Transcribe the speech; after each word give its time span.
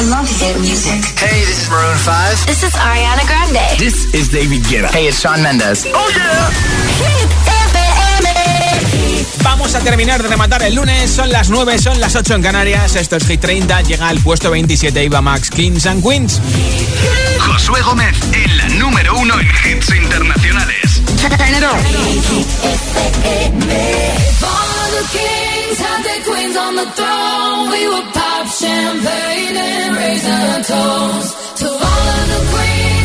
I 0.00 0.02
love 0.04 0.30
hit 0.40 0.56
music. 0.60 1.04
Hey, 1.20 1.44
this 1.44 1.64
is 1.64 1.68
Maroon 1.68 1.94
5. 1.94 2.46
This 2.46 2.62
is 2.62 2.72
Ariana 2.72 3.20
Grande. 3.26 3.60
This 3.76 4.08
is 4.14 4.30
David 4.30 4.62
Guetta. 4.62 4.88
Hey, 4.88 5.08
it's 5.08 5.20
Sean 5.20 5.42
Mendes. 5.42 5.84
Oh 5.92 6.10
yeah. 6.16 6.48
Hit 7.04 7.28
Vamos 9.42 9.74
a 9.74 9.80
terminar 9.80 10.22
de 10.22 10.28
rematar 10.28 10.62
el 10.62 10.74
lunes. 10.74 11.10
Son 11.10 11.30
las 11.30 11.50
9, 11.50 11.78
son 11.78 12.00
las 12.00 12.16
8 12.16 12.34
en 12.34 12.42
Canarias. 12.42 12.96
Esto 12.96 13.16
es 13.16 13.26
Hit 13.26 13.42
30. 13.42 13.82
Llega 13.82 14.08
al 14.08 14.18
puesto 14.20 14.50
27 14.50 15.04
Iba 15.04 15.20
Max 15.20 15.50
Kings 15.50 15.84
and 15.84 16.02
Queens. 16.02 16.40
Josué 17.38 17.82
Gómez 17.82 18.16
en 18.32 18.56
la 18.56 18.68
número 18.68 19.18
uno 19.18 19.38
en 19.38 19.46
hits 19.48 19.94
internacionales. 19.94 21.02
Turn 21.20 21.54
it 21.54 21.62
on. 21.62 21.76
Kings 25.16 25.78
had 25.78 26.00
their 26.02 26.22
queens 26.24 26.56
on 26.56 26.74
the 26.76 26.88
throne. 26.98 27.70
We 27.70 27.82
would 27.92 28.08
pop 28.12 28.46
champagne 28.48 29.56
and 29.56 29.96
raise 29.96 30.26
a 30.26 30.62
toast 30.72 31.56
to 31.60 31.66
all 31.66 32.04
of 32.18 32.24
the 32.32 32.40
queens 32.52 32.99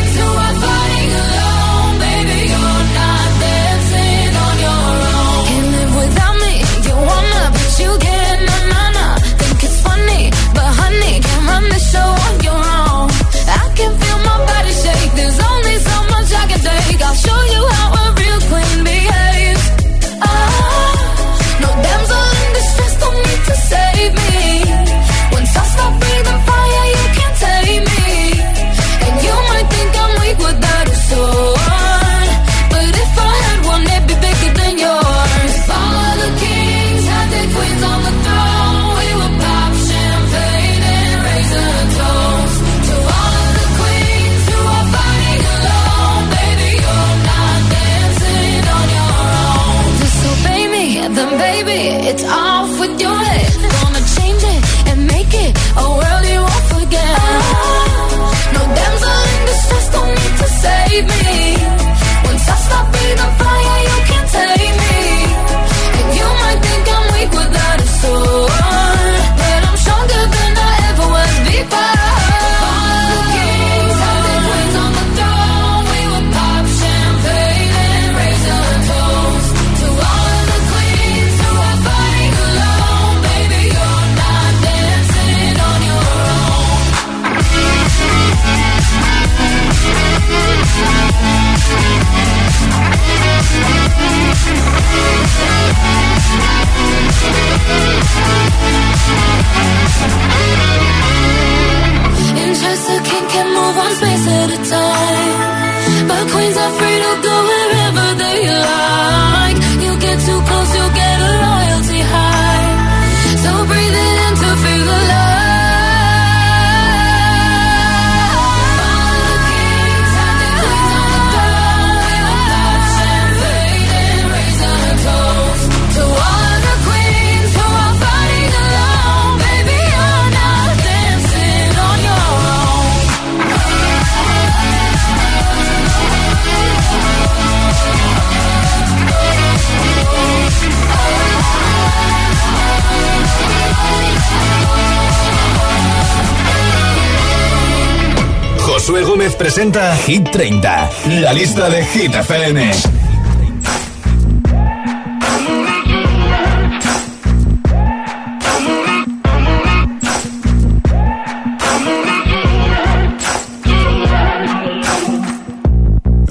presenta 149.56 149.96
Hit 150.06 150.30
30, 150.32 150.90
la 151.22 151.32
lista 151.32 151.70
de 151.70 151.82
Hit 151.82 152.12
FM. 152.12 152.60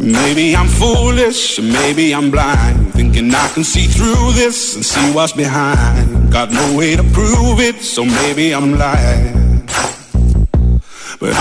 Maybe 0.03 0.55
I'm 0.55 0.67
foolish, 0.67 1.59
maybe 1.59 2.13
I'm 2.13 2.29
blind. 2.29 2.93
Thinking 2.93 3.33
I 3.33 3.47
can 3.55 3.63
see 3.63 3.87
through 3.87 4.33
this 4.33 4.75
and 4.75 4.85
see 4.85 5.11
what's 5.13 5.33
behind. 5.33 6.31
Got 6.31 6.51
no 6.51 6.77
way 6.77 6.95
to 6.95 7.03
prove 7.03 7.59
it, 7.59 7.81
so 7.81 8.05
maybe 8.05 8.53
I'm 8.53 8.77
lying. 8.77 9.34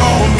on 0.00 0.39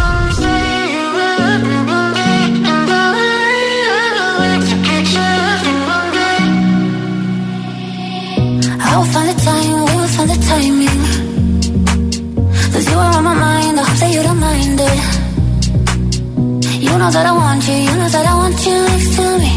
Know 17.01 17.09
that 17.09 17.25
I 17.25 17.31
want 17.31 17.67
you, 17.67 17.77
you 17.87 17.93
know 17.99 18.09
that 18.15 18.25
I 18.31 18.35
want 18.41 18.57
you 18.67 18.77
next 18.91 19.11
to 19.17 19.25
me. 19.43 19.53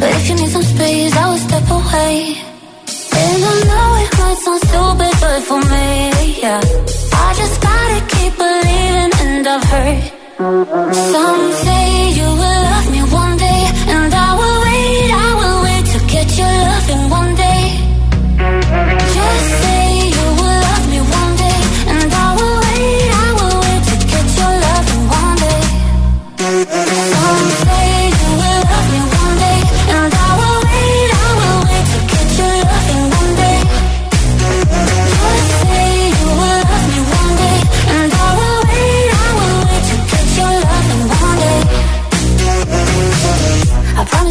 But 0.00 0.10
if 0.16 0.22
you 0.28 0.34
need 0.40 0.50
some 0.56 0.66
space, 0.74 1.14
I 1.22 1.24
will 1.30 1.42
step 1.48 1.66
away. 1.78 2.16
And 3.22 3.40
I 3.50 3.54
know 3.68 3.88
it 4.02 4.12
might 4.18 4.38
sound 4.44 4.60
stupid, 4.68 5.14
but 5.22 5.40
for 5.48 5.60
me, 5.72 5.86
yeah. 6.42 6.60
I 7.24 7.26
just 7.40 7.56
gotta 7.68 7.98
keep 8.12 8.32
believing, 8.42 9.12
and 9.24 9.46
I've 9.54 9.64
heard. 9.72 10.02
Some 11.14 11.44
say 11.64 11.86
you 12.18 12.28
will 12.40 12.62
love 12.70 12.88
me 12.94 13.02
one 13.22 13.34
day, 13.46 13.62
and 13.94 14.12
I 14.26 14.30
will 14.40 14.58
wait, 14.66 15.10
I 15.26 15.30
will 15.40 15.58
wait 15.66 15.84
to 15.94 15.98
get 16.12 16.28
your 16.40 16.54
loving 16.70 17.04
one 17.18 17.32
day. 17.34 17.35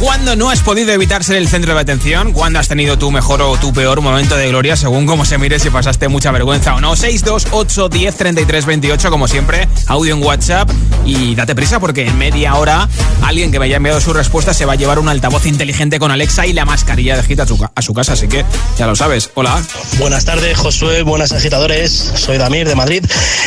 ¿Cuándo 0.00 0.34
no 0.34 0.48
has 0.48 0.60
podido 0.60 0.92
evitar 0.92 1.22
ser 1.24 1.36
el 1.36 1.46
centro 1.46 1.74
de 1.74 1.80
atención? 1.80 2.32
¿Cuándo 2.32 2.58
has 2.58 2.68
tenido 2.68 2.96
tu 2.96 3.10
mejor 3.10 3.42
o 3.42 3.58
tu 3.58 3.70
peor 3.74 4.00
momento 4.00 4.34
de 4.34 4.48
gloria, 4.48 4.74
según 4.74 5.04
cómo 5.04 5.26
se 5.26 5.36
mire 5.36 5.58
si 5.58 5.68
pasaste 5.68 6.08
mucha 6.08 6.32
vergüenza 6.32 6.74
o 6.74 6.80
no? 6.80 6.96
628 6.96 7.90
10 7.90 8.16
33 8.16 8.64
28, 8.64 9.10
como 9.10 9.28
siempre, 9.28 9.68
audio 9.88 10.14
en 10.14 10.22
WhatsApp. 10.22 10.70
Y 11.04 11.34
date 11.34 11.54
prisa 11.54 11.80
porque 11.80 12.06
en 12.06 12.16
media 12.16 12.54
hora 12.54 12.88
alguien 13.22 13.52
que 13.52 13.58
me 13.58 13.66
haya 13.66 13.76
enviado 13.76 14.00
su 14.00 14.14
respuesta 14.14 14.54
se 14.54 14.64
va 14.64 14.72
a 14.72 14.76
llevar 14.76 14.98
un 14.98 15.08
altavoz 15.10 15.44
inteligente 15.44 15.98
con 15.98 16.10
Alexa 16.10 16.46
y 16.46 16.54
la 16.54 16.64
mascarilla 16.64 17.16
de 17.16 17.22
Hit 17.22 17.40
a 17.40 17.46
su, 17.46 17.92
casa. 17.92 18.14
Así 18.14 18.26
que 18.26 18.46
ya 18.78 18.86
lo 18.86 18.96
sabes. 18.96 19.30
Hola. 19.34 19.62
Buenas 19.98 20.24
tardes, 20.24 20.56
Josué, 20.56 21.02
buenas 21.02 21.32
agitadores. 21.32 21.92
Soy 22.14 22.38
Damir 22.38 22.66
de 22.66 22.74
Madrid 22.74 23.04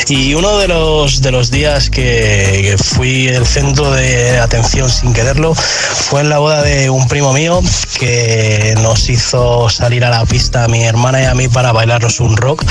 y 0.07 0.35
uno 0.35 0.59
de 0.59 0.67
los 0.67 1.21
de 1.23 1.31
los 1.31 1.49
días 1.49 1.89
que 1.89 2.75
fui 2.77 3.27
el 3.27 3.47
centro 3.47 3.89
de 3.91 4.37
atención 4.37 4.87
sin 4.87 5.13
quererlo 5.13 5.55
fue 5.55 6.21
en 6.21 6.29
la 6.29 6.42
boda 6.43 6.61
de 6.61 6.89
un 6.89 7.07
primo 7.07 7.31
mío 7.31 7.61
que 7.97 8.75
nos 8.81 9.07
hizo 9.07 9.69
salir 9.69 10.03
a 10.03 10.09
la 10.09 10.25
pista 10.25 10.65
a 10.65 10.67
mi 10.67 10.83
hermana 10.83 11.21
y 11.21 11.25
a 11.25 11.33
mí 11.33 11.47
para 11.47 11.71
bailarnos 11.71 12.19
un 12.19 12.35
rock. 12.35 12.65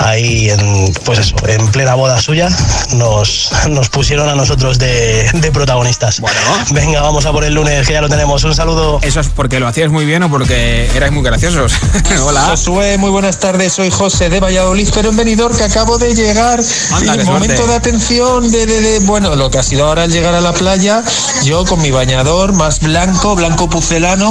Ahí 0.00 0.48
en 0.48 0.92
pues 1.04 1.18
eso, 1.18 1.36
en 1.46 1.68
plena 1.68 1.94
boda 1.94 2.18
suya 2.20 2.48
nos, 2.94 3.50
nos 3.68 3.90
pusieron 3.90 4.26
a 4.30 4.34
nosotros 4.34 4.78
de, 4.78 5.30
de 5.34 5.52
protagonistas. 5.52 6.18
Bueno. 6.20 6.38
Venga, 6.70 7.02
vamos 7.02 7.26
a 7.26 7.30
por 7.32 7.44
el 7.44 7.52
lunes, 7.54 7.86
que 7.86 7.92
ya 7.92 8.00
lo 8.00 8.08
tenemos. 8.08 8.42
Un 8.44 8.54
saludo. 8.54 8.98
¿Eso 9.02 9.20
es 9.20 9.28
porque 9.28 9.60
lo 9.60 9.68
hacías 9.68 9.90
muy 9.90 10.06
bien 10.06 10.22
o 10.22 10.30
porque 10.30 10.90
erais 10.96 11.12
muy 11.12 11.22
graciosos? 11.22 11.72
Hola. 12.24 12.40
Josué, 12.46 12.96
muy 12.96 13.10
buenas 13.10 13.38
tardes. 13.38 13.74
Soy 13.74 13.90
José 13.90 14.30
de 14.30 14.40
Valladolid, 14.40 14.88
pero 14.94 15.10
en 15.10 15.16
Benidorm 15.16 15.54
que 15.56 15.64
acabo 15.64 15.98
de 15.98 16.14
llegar. 16.14 16.58
Anda, 16.92 17.16
y 17.16 17.24
momento 17.26 17.66
de 17.66 17.74
atención 17.74 18.50
de, 18.50 18.64
de- 18.66 18.80
de- 18.80 18.98
bueno, 19.00 19.36
lo 19.36 19.50
que 19.50 19.58
ha 19.58 19.62
sido 19.62 19.86
ahora 19.86 20.04
el 20.04 20.10
llegar 20.10 20.34
a 20.34 20.40
la 20.40 20.54
playa. 20.54 21.04
Yo 21.44 21.64
con 21.66 21.82
mi 21.82 21.90
bañador, 21.90 22.52
más 22.62 22.78
blanco, 22.78 23.34
blanco 23.34 23.68
pucelano, 23.68 24.30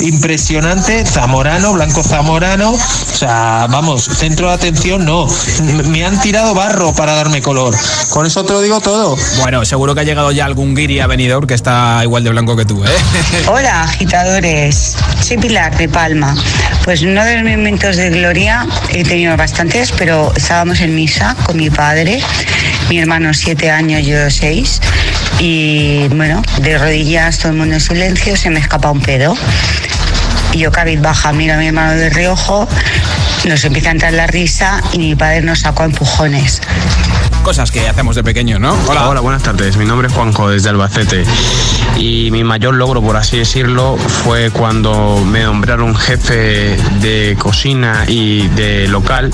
impresionante, 0.00 1.02
zamorano, 1.06 1.72
blanco 1.72 2.02
zamorano. 2.02 2.72
O 2.72 2.78
sea, 2.78 3.68
vamos, 3.70 4.04
centro 4.04 4.48
de 4.48 4.52
atención 4.52 5.06
no. 5.06 5.26
Me 5.86 6.04
han 6.04 6.20
tirado 6.20 6.54
barro 6.54 6.92
para 6.94 7.14
darme 7.14 7.40
color. 7.40 7.74
Con 8.10 8.26
eso 8.26 8.44
te 8.44 8.52
lo 8.52 8.60
digo 8.60 8.80
todo. 8.80 9.16
Bueno, 9.38 9.64
seguro 9.64 9.94
que 9.94 10.02
ha 10.02 10.04
llegado 10.04 10.30
ya 10.30 10.44
algún 10.44 10.74
guiri 10.74 11.00
a 11.00 11.06
venidor 11.06 11.46
que 11.46 11.54
está 11.54 12.00
igual 12.02 12.22
de 12.22 12.28
blanco 12.28 12.54
que 12.54 12.66
tú, 12.66 12.84
¿eh? 12.84 12.88
Hola, 13.48 13.84
agitadores. 13.84 14.96
Soy 15.22 15.38
Pilar 15.38 15.74
de 15.78 15.88
Palma. 15.88 16.34
Pues 16.84 17.00
uno 17.00 17.24
de 17.24 17.40
los 17.40 17.50
momentos 17.50 17.96
de 17.96 18.10
gloria 18.10 18.66
he 18.90 19.04
tenido 19.04 19.38
bastantes, 19.38 19.90
pero 19.96 20.34
estábamos 20.36 20.80
en 20.80 20.94
misa 20.94 21.34
con 21.46 21.56
mi 21.56 21.70
padre, 21.70 22.20
mi 22.90 22.98
hermano 22.98 23.32
siete 23.32 23.70
años, 23.70 24.04
yo 24.04 24.30
seis, 24.30 24.80
y 25.38 26.08
bueno, 26.08 26.42
de 26.60 26.78
rodillas 26.78 27.38
todo 27.38 27.52
el 27.52 27.58
mundo 27.58 27.74
en 27.74 27.80
silencio, 27.80 28.36
se 28.36 28.50
me 28.50 28.60
escapa 28.60 28.90
un 28.90 29.00
pedo. 29.00 29.36
Y 30.52 30.58
yo 30.58 30.70
baja 30.98 31.32
miro 31.32 31.54
a 31.54 31.56
mi 31.56 31.68
hermano 31.68 31.92
de 31.92 32.10
reojo, 32.10 32.68
nos 33.44 33.64
empieza 33.64 33.90
a 33.90 33.92
entrar 33.92 34.12
la 34.12 34.26
risa 34.26 34.82
y 34.92 34.98
mi 34.98 35.14
padre 35.14 35.42
nos 35.42 35.60
sacó 35.60 35.84
empujones. 35.84 36.60
Cosas 37.42 37.70
que 37.70 37.88
hacemos 37.88 38.16
de 38.16 38.22
pequeño, 38.22 38.58
¿no? 38.58 38.76
Hola. 38.86 39.20
Buenas 39.20 39.42
tardes. 39.42 39.76
Mi 39.76 39.84
nombre 39.84 40.08
es 40.08 40.14
Juanjo 40.14 40.50
desde 40.50 40.68
Albacete. 40.68 41.24
Y 41.96 42.30
mi 42.30 42.44
mayor 42.44 42.74
logro, 42.74 43.02
por 43.02 43.16
así 43.16 43.38
decirlo, 43.38 43.96
fue 43.96 44.50
cuando 44.50 45.22
me 45.24 45.42
nombraron 45.42 45.96
jefe 45.96 46.76
de 47.00 47.36
cocina 47.38 48.04
y 48.06 48.46
de 48.48 48.88
local 48.88 49.30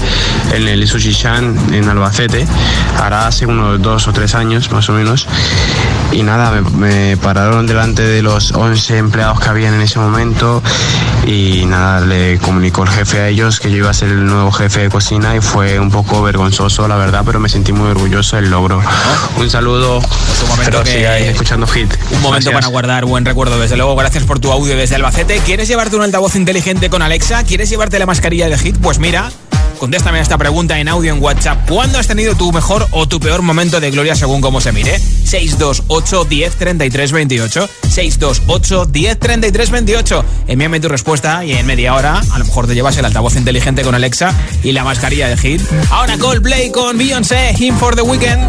en 0.53 0.69
el 0.69 0.87
Sushi 0.87 1.15
Chan 1.15 1.75
en 1.75 1.89
Albacete. 1.89 2.47
Hará 2.99 3.27
hace 3.27 3.45
unos 3.45 3.83
dos 3.83 4.09
o 4.09 4.13
tres 4.13 4.35
años, 4.35 4.71
más 4.71 4.89
o 4.89 4.93
menos. 4.93 5.27
Y 6.13 6.23
nada, 6.23 6.53
me, 6.53 6.71
me 6.71 7.17
pararon 7.17 7.67
delante 7.67 8.03
de 8.03 8.23
los 8.23 8.53
11 8.53 8.99
empleados 8.99 9.41
que 9.41 9.49
habían 9.49 9.75
en 9.75 9.83
ese 9.83 9.99
momento. 9.99 10.63
Y 11.27 11.67
nada, 11.67 12.01
le 12.01 12.39
comunicó 12.39 12.85
el 12.85 12.89
jefe 12.89 13.21
a 13.21 13.29
ellos 13.29 13.59
que 13.59 13.71
yo 13.71 13.79
iba 13.79 13.91
a 13.91 13.95
ser 13.95 14.11
el 14.11 14.25
nuevo 14.27 14.53
jefe 14.53 14.83
de 14.83 14.89
cocina 14.89 15.35
y 15.35 15.41
fue 15.41 15.81
un 15.81 15.91
poco 15.91 16.23
vergonzoso, 16.23 16.87
la 16.87 16.97
verdad, 16.97 17.23
pero 17.27 17.41
me 17.41 17.49
sentí 17.49 17.73
muy 17.73 17.89
orgulloso 17.97 18.37
del 18.37 18.51
logro. 18.51 18.83
Un 19.37 19.51
saludo. 19.51 19.99
un 19.99 20.49
momento 20.49 20.71
Pero 20.71 20.83
que- 20.85 20.93
sigáis 20.93 21.27
escuchando 21.29 21.67
hit. 21.67 21.93
Un 22.11 22.21
momento 22.23 22.51
Gracias. 22.51 22.55
para 22.55 22.67
guardar 22.69 23.05
buen 23.07 23.25
recuerdo, 23.25 23.59
desde 23.59 23.77
luego. 23.77 23.97
Gracias 23.97 24.25
por 24.25 24.39
tu 24.39 24.53
audio 24.53 24.77
desde 24.77 24.95
Albacete. 24.97 25.39
¿Quieres 25.41 25.67
llevarte 25.69 25.97
un 25.97 26.03
altavoz 26.03 26.37
inteligente 26.37 26.91
con 26.91 27.03
Alexa? 27.03 27.43
¿Quieres 27.45 27.69
llevarte 27.71 27.99
la 27.99 28.07
mascarilla 28.07 28.49
de 28.49 28.59
Hit? 28.59 28.77
Pues 28.81 28.99
mira, 28.99 29.31
contéstame 29.79 30.19
a 30.19 30.23
esta 30.23 30.39
pregunta 30.39 30.79
en 30.79 30.89
audio 30.89 31.13
en 31.13 31.23
WhatsApp. 31.23 31.69
¿Cuándo 31.69 31.99
has 31.99 32.07
tenido 32.07 32.35
tu 32.35 32.53
mejor 32.53 32.87
o 32.91 33.07
tu 33.07 33.21
peor 33.21 33.43
momento 33.43 33.81
de 33.81 33.91
gloria 33.91 34.15
según 34.15 34.41
cómo 34.41 34.61
se 34.61 34.73
mire? 34.73 34.99
628 34.99 36.25
10 36.25 36.57
33 36.57 37.13
28. 37.13 37.69
628 37.89 38.87
10 38.87 39.19
33 39.19 39.71
28. 39.71 40.25
Envíame 40.49 40.81
tu 40.81 40.89
respuesta 40.89 41.45
y 41.45 41.53
en 41.53 41.67
media 41.67 41.95
hora 41.95 42.23
a 42.33 42.39
lo 42.39 42.45
mejor 42.45 42.67
te 42.67 42.75
llevas 42.75 42.97
el 42.97 43.05
altavoz 43.05 43.37
inteligente 43.37 43.83
con 43.83 43.95
Alexa 43.95 44.35
y 44.63 44.73
la 44.73 44.85
mascarilla 44.85 45.29
de 45.29 45.37
Hit. 45.37 45.61
Ahora 45.91 46.17
Coldplay 46.19 46.71
con 46.71 46.99
Beyoncé, 46.99 47.55
Him 47.59 47.77
for 47.77 47.95
the 47.95 48.03
Weekend. 48.03 48.43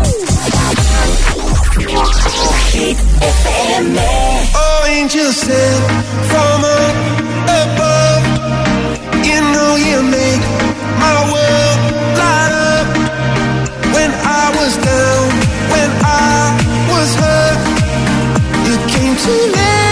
Oh, 4.55 4.85
angel 4.87 5.31
sent 5.31 5.83
from 6.29 6.63
above. 7.45 8.23
You 9.25 9.41
know 9.41 9.75
you 9.75 10.03
make 10.03 10.36
was 14.67 14.77
down, 14.77 15.29
when 15.71 15.89
I 16.03 16.45
was 16.91 17.15
hurt, 17.15 17.59
you 18.67 18.75
came 18.91 19.15
to 19.15 19.31
lift 19.55 19.86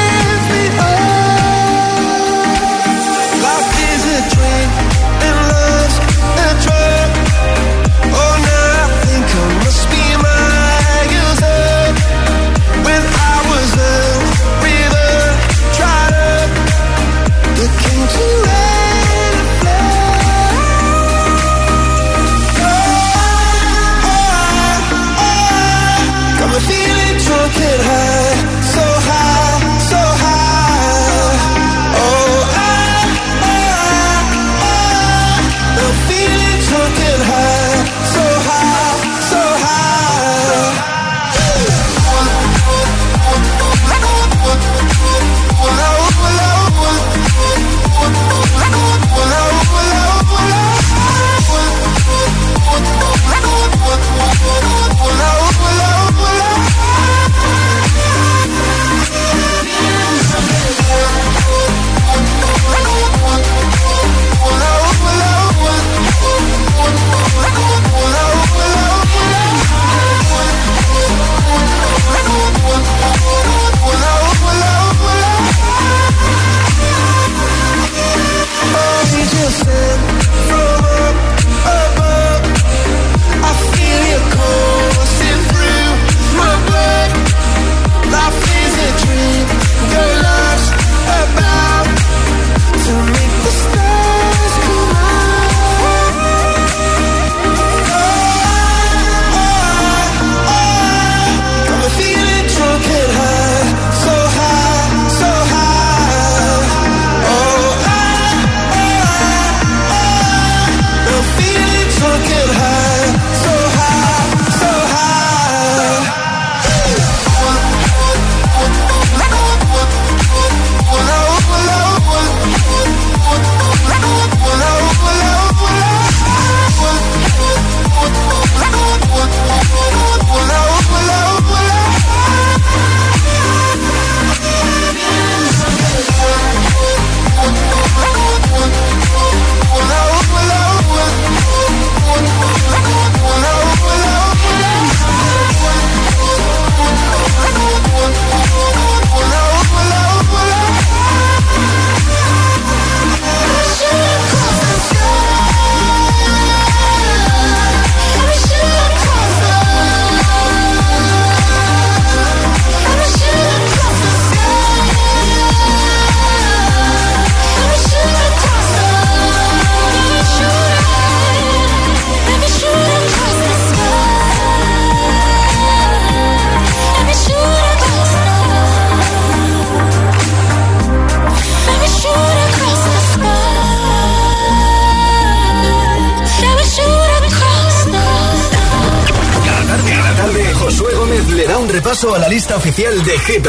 especial 192.76 193.06
de 193.06 193.18
Hit 193.20 193.48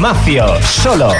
Mafio, 0.00 0.46
solo. 0.62 1.08
Con 1.08 1.16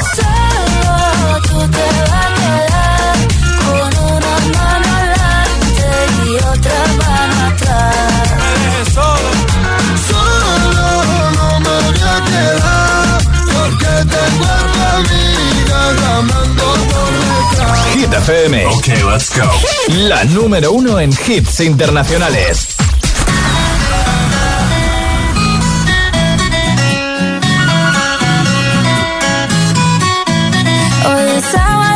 una 4.08 4.36
solo. 8.94 9.30
No. 16.54 16.70
Hit 17.92 18.12
FM. 18.14 18.64
Ok, 18.64 18.86
let's 19.12 19.30
go. 19.36 19.46
La 19.88 20.24
número 20.24 20.72
uno 20.72 20.98
en 20.98 21.10
hits 21.10 21.60
internacionales. 21.60 22.69
pisała 31.40 31.89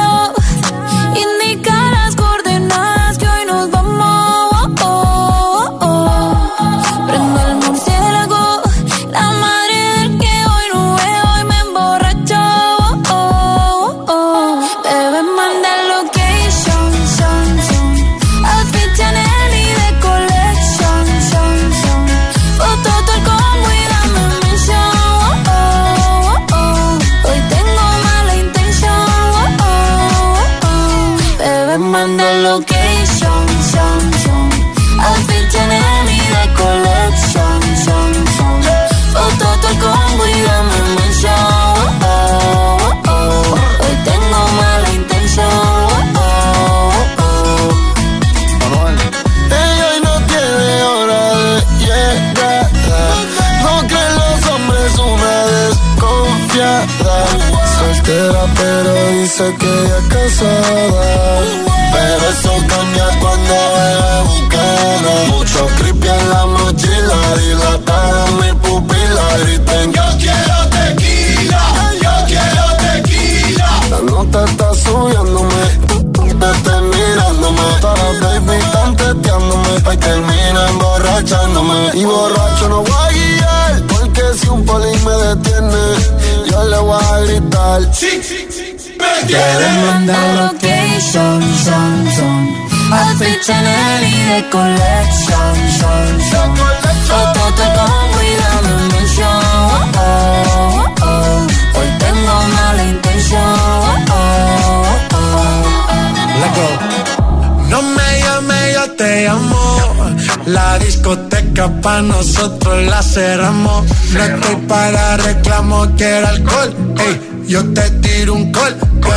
pa' 111.85 112.01
nosotros 112.01 112.83
la 112.87 113.03
cerramos. 113.03 113.85
No 114.15 114.25
estoy 114.25 114.57
para 114.67 115.19
reclamo, 115.19 115.87
quiero 115.97 116.27
alcohol. 116.29 116.75
Ey, 116.99 117.45
yo 117.47 117.63
te 117.75 117.91
tiro 118.03 118.35
un 118.35 118.51
call. 118.51 118.75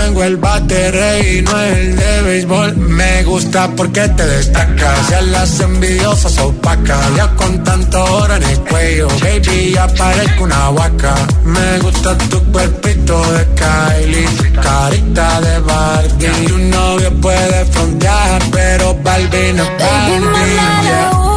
Tengo 0.08 0.24
el 0.24 0.38
bate 0.38 0.90
y 1.20 1.42
no 1.42 1.60
el 1.60 1.96
de 1.96 2.22
béisbol. 2.22 2.78
Me 2.78 3.24
gusta 3.24 3.70
porque 3.76 4.08
te 4.10 4.26
destacas. 4.26 5.10
Ya 5.10 5.22
las 5.22 5.60
envidiosas 5.60 6.38
opacas. 6.40 7.16
Ya 7.16 7.28
con 7.36 7.64
tanto 7.64 8.04
oro 8.04 8.36
en 8.36 8.44
el 8.44 8.60
cuello. 8.60 9.08
Baby, 9.22 9.72
ya 9.74 9.88
parezco 9.88 10.44
una 10.44 10.70
vaca. 10.70 11.16
Me 11.44 11.80
gusta 11.80 12.18
tu 12.30 12.40
cuerpito 12.52 13.16
de 13.34 13.48
Kylie. 13.60 14.28
Carita 14.62 15.42
de 15.42 15.60
Barbie. 15.60 16.48
Tu 16.48 16.58
novio 16.58 17.12
puede 17.22 17.66
frontear, 17.66 18.42
pero 18.52 18.94
Barbie 19.04 19.54
no 19.54 19.64
es 19.64 19.70
Barbie. 19.80 21.37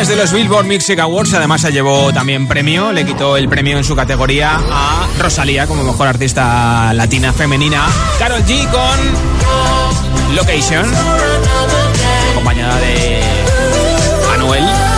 Las 0.00 0.08
actuaciones 0.08 0.08
de 0.08 0.16
los 0.16 0.32
Billboard 0.32 0.66
Music 0.66 0.98
Awards. 0.98 1.34
Además 1.34 1.60
se 1.60 1.72
llevó 1.72 2.12
también 2.12 2.48
premio, 2.48 2.92
le 2.92 3.04
quitó 3.04 3.36
el 3.36 3.48
premio 3.48 3.76
en 3.76 3.84
su 3.84 3.94
categoría 3.94 4.58
a 4.58 5.08
Rosalía 5.18 5.66
como 5.66 5.84
mejor 5.84 6.08
artista 6.08 6.92
latina 6.94 7.32
femenina, 7.32 7.86
Carol 8.18 8.42
G 8.44 8.68
con 8.70 10.34
Location, 10.34 10.86
acompañada 12.32 12.78
de 12.80 13.20
Anuel 14.34 14.89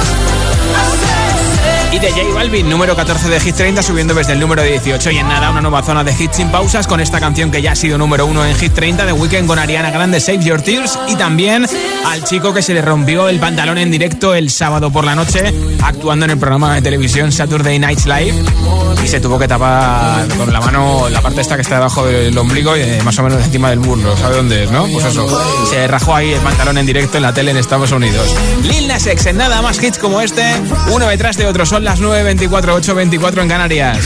y 1.92 1.98
de 1.98 2.10
J 2.10 2.34
Balvin, 2.34 2.68
número 2.68 2.96
14 2.96 3.28
de 3.28 3.40
Hit 3.40 3.54
30, 3.54 3.82
subiendo 3.82 4.14
desde 4.14 4.32
el 4.32 4.40
número 4.40 4.62
18 4.62 5.10
y 5.10 5.18
en 5.18 5.28
nada 5.28 5.50
una 5.50 5.60
nueva 5.60 5.82
zona 5.82 6.02
de 6.02 6.12
hits 6.12 6.36
sin 6.36 6.50
pausas 6.50 6.86
con 6.86 7.00
esta 7.00 7.20
canción 7.20 7.50
que 7.50 7.60
ya 7.60 7.72
ha 7.72 7.76
sido 7.76 7.98
número 7.98 8.26
1 8.26 8.46
en 8.46 8.56
Hit 8.56 8.72
30 8.72 9.04
de 9.04 9.12
Weekend 9.12 9.46
con 9.46 9.58
Ariana 9.58 9.90
Grande, 9.90 10.18
Save 10.18 10.42
Your 10.42 10.62
Tears. 10.62 10.98
Y 11.08 11.16
también 11.16 11.66
al 12.06 12.24
chico 12.24 12.54
que 12.54 12.62
se 12.62 12.72
le 12.72 12.82
rompió 12.82 13.28
el 13.28 13.38
pantalón 13.38 13.78
en 13.78 13.90
directo 13.90 14.34
el 14.34 14.50
sábado 14.50 14.90
por 14.90 15.04
la 15.04 15.14
noche 15.14 15.52
actuando 15.82 16.24
en 16.24 16.30
el 16.30 16.38
programa 16.38 16.74
de 16.74 16.82
televisión 16.82 17.30
Saturday 17.30 17.78
Night 17.78 18.00
Live 18.06 18.91
y 19.02 19.08
se 19.08 19.20
tuvo 19.20 19.38
que 19.38 19.48
tapar 19.48 20.28
con 20.36 20.52
la 20.52 20.60
mano 20.60 21.08
la 21.08 21.20
parte 21.20 21.40
esta 21.40 21.56
que 21.56 21.62
está 21.62 21.76
debajo 21.76 22.06
del 22.06 22.36
ombligo 22.36 22.76
y 22.76 22.80
eh, 22.80 23.00
más 23.04 23.18
o 23.18 23.22
menos 23.22 23.44
encima 23.44 23.70
del 23.70 23.80
muslo, 23.80 24.16
¿sabe 24.16 24.36
dónde 24.36 24.64
es, 24.64 24.70
no? 24.70 24.86
Pues 24.86 25.06
eso, 25.06 25.26
se 25.68 25.86
rajó 25.88 26.14
ahí 26.14 26.32
el 26.32 26.40
pantalón 26.40 26.78
en 26.78 26.86
directo 26.86 27.16
en 27.16 27.22
la 27.22 27.32
tele 27.32 27.50
en 27.50 27.56
Estados 27.56 27.92
Unidos. 27.92 28.34
Lil 28.62 28.88
Nas 28.88 29.06
X 29.06 29.26
en 29.26 29.36
nada 29.38 29.60
más 29.62 29.82
hits 29.82 29.98
como 29.98 30.20
este, 30.20 30.54
uno 30.90 31.08
detrás 31.08 31.36
de 31.36 31.46
otro, 31.46 31.66
son 31.66 31.84
las 31.84 32.00
9.24, 32.00 32.48
8.24 32.48 33.42
en 33.42 33.48
Canarias. 33.48 33.98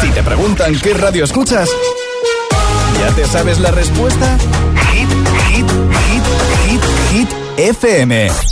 Si 0.00 0.08
te 0.10 0.22
preguntan 0.22 0.74
qué 0.80 0.94
radio 0.94 1.24
escuchas, 1.24 1.68
¿ya 2.98 3.14
te 3.14 3.26
sabes 3.26 3.60
la 3.60 3.70
respuesta? 3.70 4.36
Hit, 4.92 5.08
hit, 5.48 5.70
hit, 6.08 6.24
hit, 6.66 6.82
hit, 7.10 7.28
FM. 7.56 8.51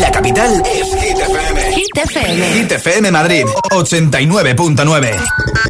La 0.00 0.10
capital 0.10 0.62
es 0.64 0.94
Hit 0.94 1.18
FM. 1.18 1.72
Hit 1.74 1.96
FM. 1.96 2.52
Hit 2.54 2.72
FM 2.72 3.10
Madrid, 3.10 3.44
89.9. 3.70 5.16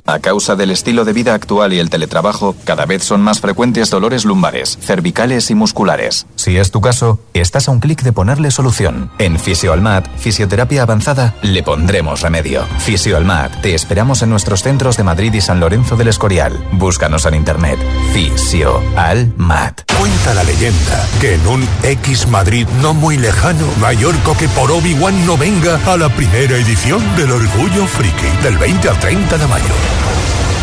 A 0.07 0.19
causa 0.19 0.57
del 0.57 0.71
estilo 0.71 1.05
de 1.05 1.13
vida 1.13 1.35
actual 1.35 1.73
y 1.73 1.79
el 1.79 1.91
teletrabajo, 1.91 2.57
cada 2.65 2.87
vez 2.87 3.05
son 3.05 3.23
más 3.23 3.41
frecuentes 3.41 3.91
dolores 3.91 4.25
lumbares, 4.25 4.79
cervicales 4.81 5.51
y 5.51 5.55
musculares. 5.55 6.27
Si 6.37 6.57
es 6.57 6.71
tu 6.71 6.81
caso, 6.81 7.21
estás 7.35 7.69
a 7.69 7.71
un 7.71 7.81
clic 7.81 8.03
de 8.03 8.13
ponerle 8.13 8.51
solución. 8.51 9.11
En 9.19 9.39
Fisioalmat, 9.39 10.07
Fisioterapia 10.19 10.83
Avanzada, 10.83 11.35
le 11.43 11.63
pondremos 11.63 12.23
remedio. 12.23 12.65
Fisioalmat, 12.79 13.61
te 13.63 13.75
esperamos 13.75 14.23
en 14.23 14.31
nuestros 14.31 14.63
centros 14.63 14.97
de 14.97 15.05
Madrid 15.05 15.33
y 15.35 15.41
San 15.41 15.61
Lorenzo 15.61 15.97
del 15.97 16.09
Escorial. 16.09 16.59
Búscanos 16.73 17.27
en 17.27 17.35
internet. 17.35 17.79
Fisioalmat. 18.13 19.83
Cuenta 19.99 20.35
la 20.35 20.45
leyenda 20.45 21.07
que 21.21 21.35
en 21.35 21.47
un 21.47 21.69
X 21.83 22.27
Madrid 22.29 22.67
no 22.81 22.95
muy 22.95 23.17
lejano, 23.19 23.67
Mallorca 24.01 24.35
que 24.39 24.49
por 24.49 24.73
Obi-Wan 24.73 25.27
no 25.27 25.37
venga 25.37 25.79
a 25.85 25.95
la 25.99 26.09
primera 26.09 26.57
edición 26.57 27.05
del 27.17 27.33
Orgullo 27.33 27.87
Friki 27.87 28.29
del 28.43 28.57
20 28.57 28.89
al 28.89 28.99
30 28.99 29.37
de 29.37 29.47
mayo. 29.47 29.75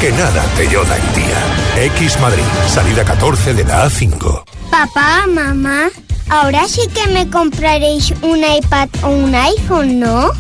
Que 0.01 0.11
nada 0.11 0.43
te 0.55 0.67
lloda 0.67 0.97
el 0.97 1.13
día. 1.13 1.85
X 1.97 2.19
Madrid, 2.19 2.41
salida 2.67 3.05
14 3.05 3.53
de 3.53 3.63
la 3.63 3.85
A5. 3.85 4.43
Papá, 4.71 5.27
mamá, 5.27 5.89
ahora 6.29 6.67
sí 6.67 6.81
que 6.95 7.07
me 7.11 7.29
compraréis 7.29 8.11
un 8.23 8.39
iPad 8.43 8.89
o 9.03 9.09
un 9.09 9.35
iPhone, 9.35 9.99
¿no? 9.99 10.31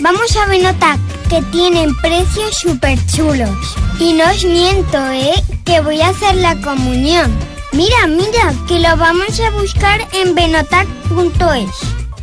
Vamos 0.00 0.36
a 0.36 0.44
Benotac, 0.44 1.00
que 1.30 1.40
tienen 1.52 1.96
precios 2.02 2.54
súper 2.60 2.98
chulos. 3.06 3.76
Y 3.98 4.12
no 4.12 4.24
os 4.30 4.44
miento, 4.44 4.98
¿eh? 5.10 5.42
Que 5.64 5.80
voy 5.80 6.02
a 6.02 6.10
hacer 6.10 6.34
la 6.34 6.54
comunión. 6.60 7.32
Mira, 7.72 8.06
mira, 8.08 8.52
que 8.68 8.78
lo 8.78 8.94
vamos 8.98 9.40
a 9.40 9.48
buscar 9.52 10.06
en 10.12 10.34
benotac.es. 10.34 12.01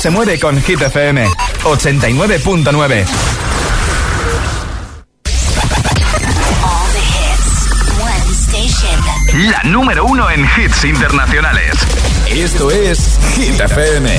Se 0.00 0.08
mueve 0.08 0.40
con 0.40 0.58
Hit 0.62 0.80
FM 0.80 1.28
89.9. 1.62 3.04
La 9.34 9.62
número 9.64 10.06
uno 10.06 10.30
en 10.30 10.48
hits 10.56 10.84
internacionales. 10.84 11.74
Esto 12.30 12.70
es 12.70 13.18
Hit 13.34 13.60
FM. 13.60 14.18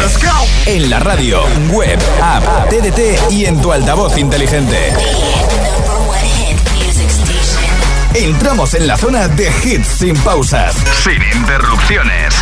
En 0.67 0.89
la 0.91 0.99
radio, 0.99 1.45
web, 1.71 1.99
app, 2.21 2.69
TDT 2.69 3.31
y 3.31 3.45
en 3.45 3.59
tu 3.59 3.71
altavoz 3.71 4.19
inteligente. 4.19 4.93
Entramos 8.13 8.75
en 8.75 8.85
la 8.85 8.97
zona 8.97 9.27
de 9.29 9.51
hits 9.63 9.87
sin 9.87 10.15
pausas, 10.17 10.75
sin 11.03 11.23
interrupciones. 11.39 12.35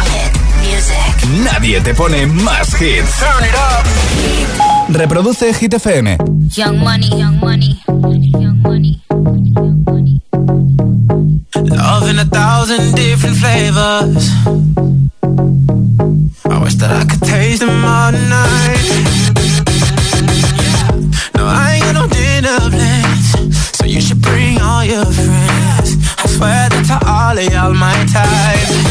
Nadie 1.44 1.82
te 1.82 1.94
pone 1.94 2.26
más 2.26 2.74
hits. 2.82 3.24
Reproduce 4.90 5.54
Hit 5.54 5.74
FM. 5.74 6.18
Young 6.56 6.80
money, 6.80 7.08
young 7.10 7.40
money, 7.40 7.82
young 7.88 8.62
money. 8.62 9.02
Love 11.56 12.10
in 12.10 12.20
a 12.20 12.26
thousand 12.26 12.96
different 12.96 13.38
flavors. 13.38 14.30
I 16.46 16.58
wish 16.64 16.76
that 16.76 16.92
I 16.92 17.06
could 17.06 17.22
taste 17.22 17.60
them 17.60 17.84
all 17.86 18.12
night. 18.12 18.80
No, 21.36 21.46
I 21.46 21.74
ain't 21.76 21.84
got 21.86 21.94
no 21.94 22.08
dinner 22.08 22.60
plans. 22.70 23.78
So 23.78 23.86
you 23.86 24.02
should 24.02 24.22
bring 24.22 24.60
all 24.62 24.84
your 24.84 25.06
friends. 25.06 25.98
I 26.18 26.28
swear 26.28 26.70
that 26.70 26.86
to 26.88 27.08
all 27.08 27.38
of 27.38 27.54
y'all 27.54 27.74
my 27.74 28.06
type. 28.12 28.89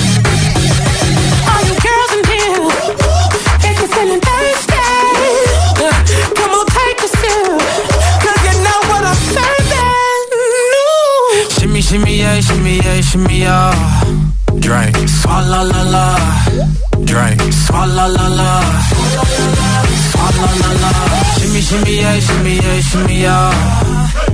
Shimmy. 22.89 23.21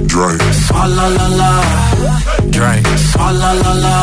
Drink. 0.07 0.41
Swalla 0.65 1.07
la 1.17 1.27
la. 1.41 1.51
Drink. 2.51 2.87
Swalla 3.11 3.51
la 3.63 3.73
la. 3.85 3.97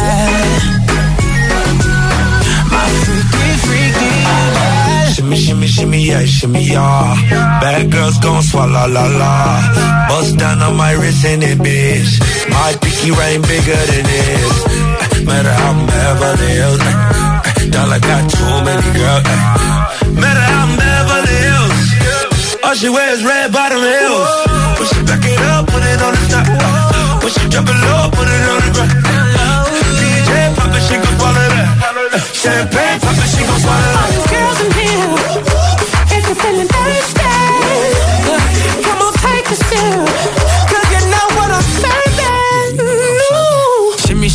My 2.74 2.88
freaky, 3.02 3.48
freaky, 3.66 4.10
yeah. 4.26 5.12
Shimmy, 5.14 5.36
shimmy, 5.36 5.66
shimmy, 5.66 6.00
yeah, 6.10 6.24
shimmy, 6.24 6.62
yeah. 6.62 7.60
Bad 7.60 7.90
girls 7.90 8.18
gon' 8.18 8.42
swallow 8.42 8.86
la 8.96 9.06
la. 9.20 9.32
Bust 10.08 10.36
down 10.38 10.62
on 10.62 10.76
my 10.76 10.92
wrist 10.92 11.24
and 11.24 11.42
it, 11.42 11.58
bitch. 11.58 12.20
My 12.50 12.72
pinky 12.80 13.10
ring 13.10 13.42
bigger 13.42 13.82
than 13.90 14.04
this. 14.04 14.87
Matter 15.24 15.52
how 15.52 15.70
I'm 15.72 15.86
Beverly 15.86 16.48
Hills. 16.58 16.80
uh, 16.80 16.88
uh, 16.88 17.70
Dollar 17.70 18.00
got 18.00 18.22
too 18.30 18.54
many 18.64 18.88
girls. 18.96 19.24
uh, 19.24 20.10
Matter 20.22 20.44
how 20.50 20.64
I'm 20.66 20.72
Beverly 20.76 21.36
Hills. 21.46 21.78
All 22.64 22.74
she 22.74 22.88
wears 22.88 23.22
red 23.24 23.52
bottom 23.52 23.78
heels. 23.78 24.28
When 24.78 24.86
she 24.88 25.00
back 25.08 25.24
it 25.24 25.40
up, 25.52 25.66
put 25.66 25.82
it 25.82 26.00
on 26.02 26.12
the 26.14 26.22
top. 26.32 26.46
Uh, 26.48 27.20
When 27.22 27.32
she 27.32 27.44
drop 27.48 27.68
it 27.68 27.78
low, 27.86 28.10
put 28.10 28.28
it 28.28 28.44
on 28.52 28.58
the 28.64 28.70
ground. 28.76 28.92
DJ 30.00 30.30
pop 30.56 30.74
it, 30.74 30.82
she 30.88 30.94
gon' 30.96 31.14
swallow 31.18 31.48
that. 31.54 31.68
Champagne 32.32 32.98
pop 33.00 33.16
it, 33.18 33.28
she 33.32 33.42
gon' 33.48 33.60
swallow 33.60 33.92
that. 33.92 34.00
All 34.00 34.10
you 34.16 34.22
girls 34.32 34.58
in 34.64 34.70
here, 34.80 35.12
if 36.16 36.22
you're 36.26 36.40
feeling 36.42 36.68
thirsty, 36.68 37.34
come 38.84 39.00
on, 39.06 39.12
take 39.24 39.46
a 39.50 39.56
sip. 39.68 40.37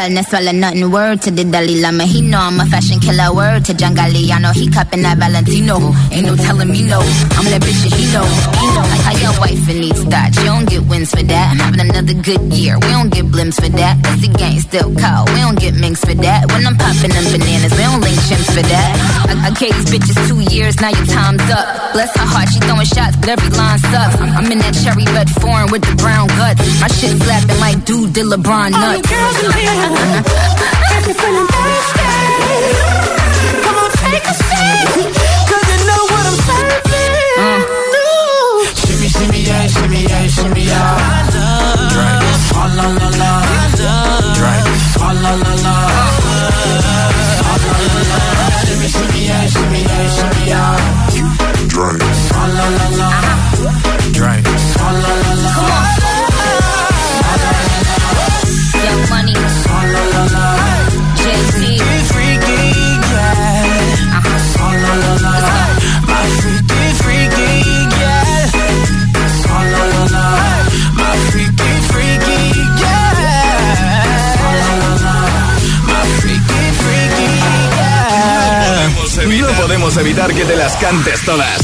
Girl, 0.00 0.14
no 0.14 0.22
swallow 0.22 0.52
nothing. 0.52 0.90
Word 0.90 1.22
to 1.22 1.30
the 1.30 1.44
Dalai 1.44 1.80
Lama. 1.80 2.04
He 2.04 2.20
know 2.22 2.38
I'm 2.38 2.60
a 2.60 2.66
fashion 2.66 3.00
killer. 3.00 3.34
Word 3.34 3.64
to 3.66 3.74
John 3.74 3.94
Galliano. 3.94 4.52
He 4.52 4.70
cupping 4.70 5.02
that 5.02 5.18
Valentino. 5.18 5.76
Ain't 6.10 6.26
no 6.26 6.36
telling 6.36 6.70
me 6.70 6.82
no. 6.82 7.00
I'm 7.36 7.46
that 7.52 7.60
bitch 7.62 7.80
that 7.84 7.94
he 7.94 8.06
know. 8.12 8.24
He 8.60 8.66
know. 8.74 8.84
Like 8.86 9.04
how 9.04 9.16
your 9.20 9.34
wife 9.40 9.68
and 9.68 9.80
needs 9.80 10.04
that. 10.06 10.36
You 10.36 10.44
don't 10.44 10.68
get 10.68 10.82
wins 10.86 11.10
for 11.10 11.22
that. 11.22 11.46
I'm 11.52 11.58
having 11.58 11.80
another 11.80 12.14
good 12.14 12.40
year. 12.52 12.78
We 12.78 12.90
don't 12.90 13.10
get 13.10 13.26
blimps 13.26 13.60
for 13.60 13.70
that. 13.76 14.00
That's 14.02 14.22
the 14.22 14.32
gang 14.32 14.60
still 14.60 14.90
call. 14.96 15.26
We 15.32 15.40
don't 15.40 15.58
get 15.58 15.74
minks 15.74 16.00
for 16.04 16.14
that. 16.14 16.50
When 16.52 16.66
I'm 16.66 16.76
popping 16.76 17.12
them 17.12 17.26
bananas, 17.32 17.72
we 17.76 17.84
don't 17.84 18.00
link 18.00 18.18
chimps 18.28 18.50
for 18.52 18.64
that. 18.64 18.90
I, 19.28 19.48
I 19.48 19.50
gave 19.58 19.74
these 19.74 19.90
bitches 19.90 20.16
two 20.28 20.40
years. 20.54 20.80
Now 20.80 20.90
your 20.90 21.06
time's 21.06 21.44
up. 21.50 21.92
Bless 21.92 22.10
her 22.16 22.26
heart. 22.26 22.48
She 22.50 22.60
throwing 22.60 22.86
shots, 22.86 23.16
but 23.20 23.28
every 23.36 23.50
line 23.52 23.78
sucks. 23.78 24.16
I'm, 24.20 24.50
in 24.50 24.58
that 24.58 24.74
cherry 24.82 25.04
red 25.14 25.28
foreign 25.42 25.70
with 25.70 25.82
the 25.82 25.94
brown 25.96 26.26
guts. 26.38 26.62
My 26.80 26.88
shit 26.88 27.14
slapping 27.22 27.60
like 27.60 27.84
dude 27.84 28.12
did 28.14 28.26
LeBron 28.26 28.70
nuts. 28.72 28.80
All 28.80 28.96
nuts. 28.96 29.10
girls 29.10 29.38
in 29.44 29.52
here, 29.58 29.89
if 29.90 31.06
you're 31.06 31.18
feeling 31.20 31.48
thirsty, 31.54 32.04
come 33.64 33.76
on, 33.82 33.90
take 34.02 34.24
a 34.24 34.34
sip. 34.34 34.88
Cause 35.48 35.66
you 35.70 35.78
know 35.88 36.02
what 36.12 36.24
I'm 36.30 36.38
serving. 36.46 37.14
No. 37.94 38.06
Shimmy, 38.80 39.08
shimmy, 39.08 39.40
yeah, 39.48 39.66
shimmy, 39.66 40.02
yeah, 40.10 40.26
shimmy, 40.28 40.64
yeah. 40.64 41.30
Drink. 41.92 42.22
Swalla 42.48 42.86
la 42.98 43.08
la. 43.20 43.32
Drink. 44.38 44.66
Swalla 44.94 45.32
la 45.42 45.52
la. 45.64 45.74
Swalla 47.40 47.72
la 47.86 48.00
la. 48.10 48.18
Shimmy, 48.64 48.88
shimmy, 48.94 49.20
yeah, 49.26 49.46
shimmy, 49.46 49.80
yeah, 49.82 50.08
shimmy, 50.16 50.42
yeah. 50.52 50.76
Drink. 51.72 52.02
Swalla 52.28 52.66
la 52.78 52.86
la. 52.98 53.10
Drink. 53.10 53.29
evitar 79.96 80.32
que 80.32 80.44
te 80.44 80.56
las 80.56 80.76
cantes 80.76 81.20
todas. 81.24 81.60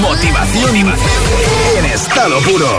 Motivación 0.00 0.76
en 0.76 1.84
estado 1.86 2.40
puro. 2.40 2.78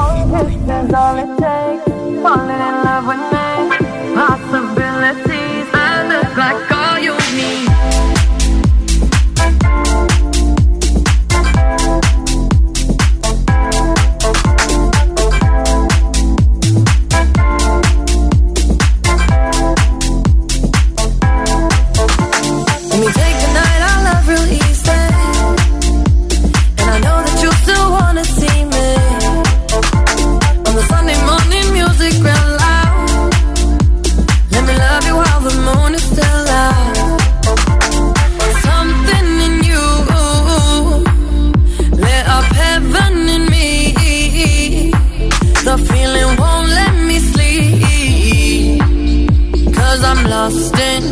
lost 50.31 50.73
in 50.91 51.03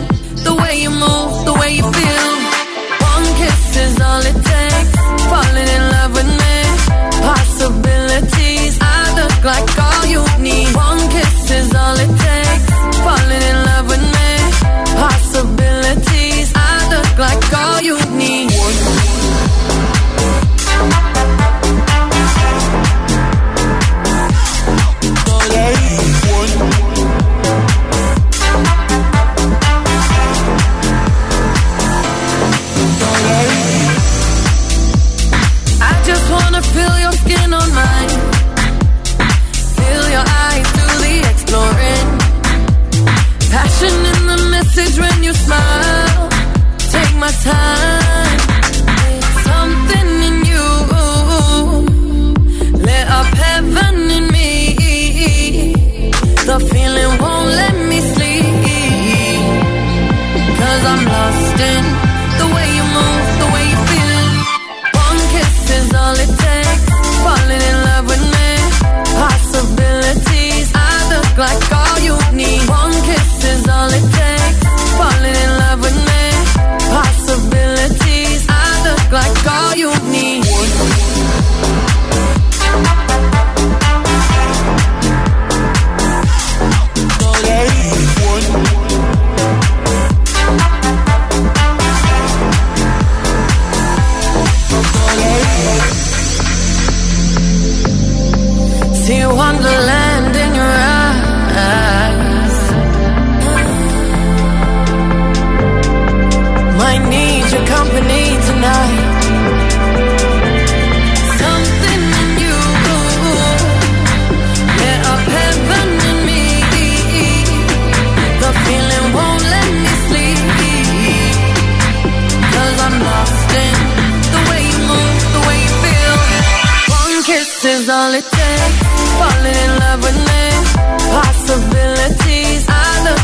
the 0.47 0.55
way 0.61 0.73
you 0.83 0.91
move, 1.05 1.31
the 1.49 1.55
way 1.61 1.71
you 1.79 1.85
feel. 1.99 2.29
One 3.13 3.27
kiss 3.39 3.63
is 3.85 3.95
all 4.07 4.23
it 4.31 4.39
takes. 4.51 4.91
Falling 5.31 5.69
in 5.77 5.83
love 5.95 6.11
with 6.17 6.31
me. 6.41 6.57
Possibilities, 7.29 8.73
I 8.95 8.99
look 9.19 9.37
like 9.51 9.69
all 9.87 10.03
you 10.13 10.21
need. 10.47 10.71
One 10.87 11.01
kiss 11.15 11.37
is 11.59 11.69
all 11.81 11.97
it 12.05 12.13
takes. 12.27 12.65
Falling 13.05 13.43
in 13.51 13.57
love 13.69 13.85
with 13.91 14.05
me. 14.15 14.31
Possibilities, 15.03 16.47
I 16.71 16.73
look 16.93 17.13
like 17.27 17.43
all 17.61 17.79
you 17.88 17.88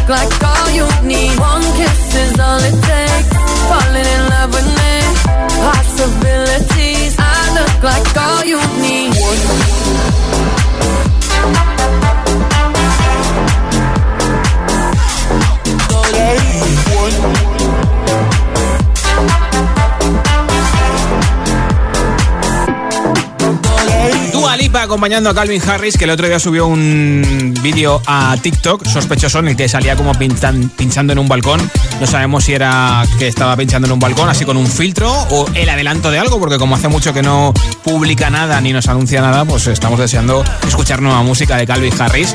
look 0.08 0.20
like 0.20 0.44
all 0.44 0.70
you 0.72 0.88
need. 1.04 1.40
One 1.40 1.64
kiss 1.78 2.16
is 2.16 2.40
all 2.40 2.60
it 2.60 2.78
takes. 2.90 3.30
Falling 3.70 4.06
in 4.16 4.30
love 4.30 4.54
with. 4.54 4.66
Possibilities. 5.66 7.16
I 7.18 7.40
look 7.58 7.84
like 7.84 8.18
all 8.18 8.46
you 8.46 8.60
need. 8.82 8.95
Acompañando 24.96 25.30
a 25.30 25.34
Calvin 25.36 25.62
Harris, 25.62 25.98
que 25.98 26.06
el 26.06 26.10
otro 26.12 26.26
día 26.26 26.40
subió 26.40 26.68
un 26.68 27.54
vídeo 27.62 28.02
a 28.08 28.38
TikTok 28.42 28.88
sospechoso 28.88 29.40
en 29.40 29.50
el 29.50 29.58
que 29.58 29.68
salía 29.68 29.98
como 29.98 30.14
pinchan- 30.14 30.70
pinchando 30.70 31.12
en 31.12 31.20
un 31.20 31.28
balcón. 31.28 31.60
No 32.00 32.08
sabemos 32.08 32.46
si 32.46 32.54
era 32.54 33.04
que 33.20 33.28
estaba 33.28 33.58
pinchando 33.58 33.88
en 33.88 33.92
un 33.92 34.00
balcón 34.00 34.30
así 34.30 34.46
con 34.46 34.56
un 34.56 34.68
filtro 34.68 35.12
o 35.32 35.48
el 35.54 35.68
adelanto 35.68 36.12
de 36.12 36.20
algo, 36.20 36.40
porque 36.40 36.58
como 36.58 36.76
hace 36.78 36.88
mucho 36.88 37.14
que 37.14 37.22
no 37.22 37.54
publica 37.84 38.30
nada 38.30 38.62
ni 38.62 38.72
nos 38.72 38.88
anuncia 38.88 39.20
nada, 39.20 39.44
pues 39.44 39.68
estamos 39.68 40.00
deseando 40.00 40.46
escuchar 40.66 41.02
nueva 41.02 41.22
música 41.24 41.58
de 41.58 41.68
Calvin 41.68 41.94
Harris. 42.00 42.34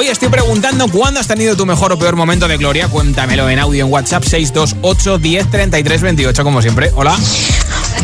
Hoy 0.00 0.06
estoy 0.06 0.28
preguntando 0.28 0.86
cuándo 0.86 1.18
has 1.18 1.26
tenido 1.26 1.56
tu 1.56 1.66
mejor 1.66 1.90
o 1.92 1.98
peor 1.98 2.14
momento 2.14 2.46
de 2.46 2.56
gloria. 2.56 2.86
Cuéntamelo 2.86 3.50
en 3.50 3.58
audio 3.58 3.84
en 3.84 3.92
WhatsApp 3.92 4.22
628 4.22 5.18
10 5.18 5.50
33 5.50 6.02
28, 6.02 6.44
como 6.44 6.62
siempre. 6.62 6.92
Hola. 6.94 7.18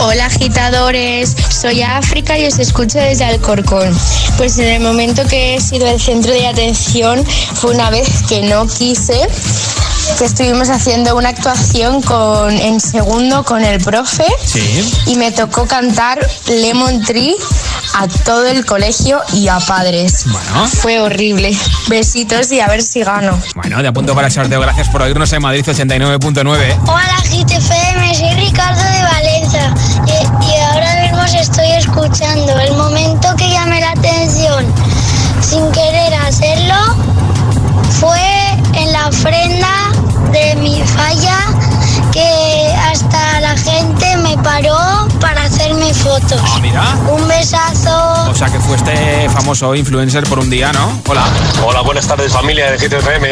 Hola 0.01 0.26
agitadores, 0.26 1.36
soy 1.51 1.82
África 1.82 2.36
y 2.36 2.47
os 2.47 2.59
escucho 2.59 2.99
desde 2.99 3.22
Alcorcón. 3.26 3.97
Pues 4.36 4.59
en 4.59 4.70
el 4.70 4.80
momento 4.82 5.24
que 5.28 5.55
he 5.55 5.61
sido 5.61 5.86
el 5.86 6.01
centro 6.01 6.32
de 6.32 6.49
atención 6.49 7.24
fue 7.55 7.70
una 7.70 7.90
vez 7.90 8.09
que 8.28 8.42
no 8.42 8.66
quise, 8.66 9.28
que 10.18 10.24
estuvimos 10.24 10.70
haciendo 10.70 11.16
una 11.16 11.28
actuación 11.28 12.03
con, 12.03 12.51
en 12.59 12.80
segundo 12.80 13.45
con 13.45 13.64
el 13.64 13.80
profe 13.80 14.26
Sí. 14.45 14.92
y 15.07 15.14
me 15.14 15.30
tocó 15.30 15.68
cantar 15.68 16.18
Lemon 16.49 17.05
Tree 17.05 17.36
a 17.97 18.09
todo 18.09 18.47
el 18.47 18.66
colegio 18.66 19.20
y 19.34 19.47
a 19.47 19.61
padres. 19.61 20.24
Bueno. 20.26 20.66
Fue 20.66 21.01
horrible. 21.01 21.57
Besitos 21.89 22.51
y 22.53 22.61
a 22.61 22.68
ver 22.68 22.82
si 22.82 23.03
gano. 23.03 23.39
Bueno, 23.55 23.82
de 23.82 23.89
apunto 23.89 24.14
para 24.14 24.28
el 24.28 24.32
sorteo. 24.32 24.61
Gracias 24.61 24.89
por 24.89 25.03
oírnos 25.03 25.32
en 25.32 25.43
Madrid 25.43 25.64
89.9. 25.64 26.78
Hola 26.87 27.16
GTFM, 27.24 28.14
soy 28.14 28.35
Ricardo 28.35 28.82
de 28.82 29.03
Valencia 29.03 29.74
y, 30.07 30.47
y 30.47 30.57
ahora 30.61 31.03
mismo 31.03 31.22
os 31.22 31.35
estoy 31.35 31.72
escuchando. 31.72 32.59
El 32.59 32.72
momento 32.74 33.35
que 33.37 33.51
llamé 33.51 33.80
la 33.80 33.93
atención 33.93 34.64
sin 35.43 35.70
querer 35.72 36.14
hacerlo 36.14 37.13
fotos. 46.20 46.40
Ah, 46.44 46.58
mira. 46.60 46.82
Un 47.10 47.26
besazo. 47.26 48.30
O 48.30 48.34
sea 48.34 48.48
que 48.48 48.60
fuiste 48.60 49.28
famoso 49.30 49.74
influencer 49.74 50.24
por 50.24 50.38
un 50.38 50.48
día, 50.50 50.72
¿no? 50.72 51.00
Hola. 51.08 51.24
Hola, 51.64 51.80
buenas 51.80 52.06
tardes 52.06 52.32
familia 52.32 52.70
de 52.70 52.78
GTFM. 52.78 53.30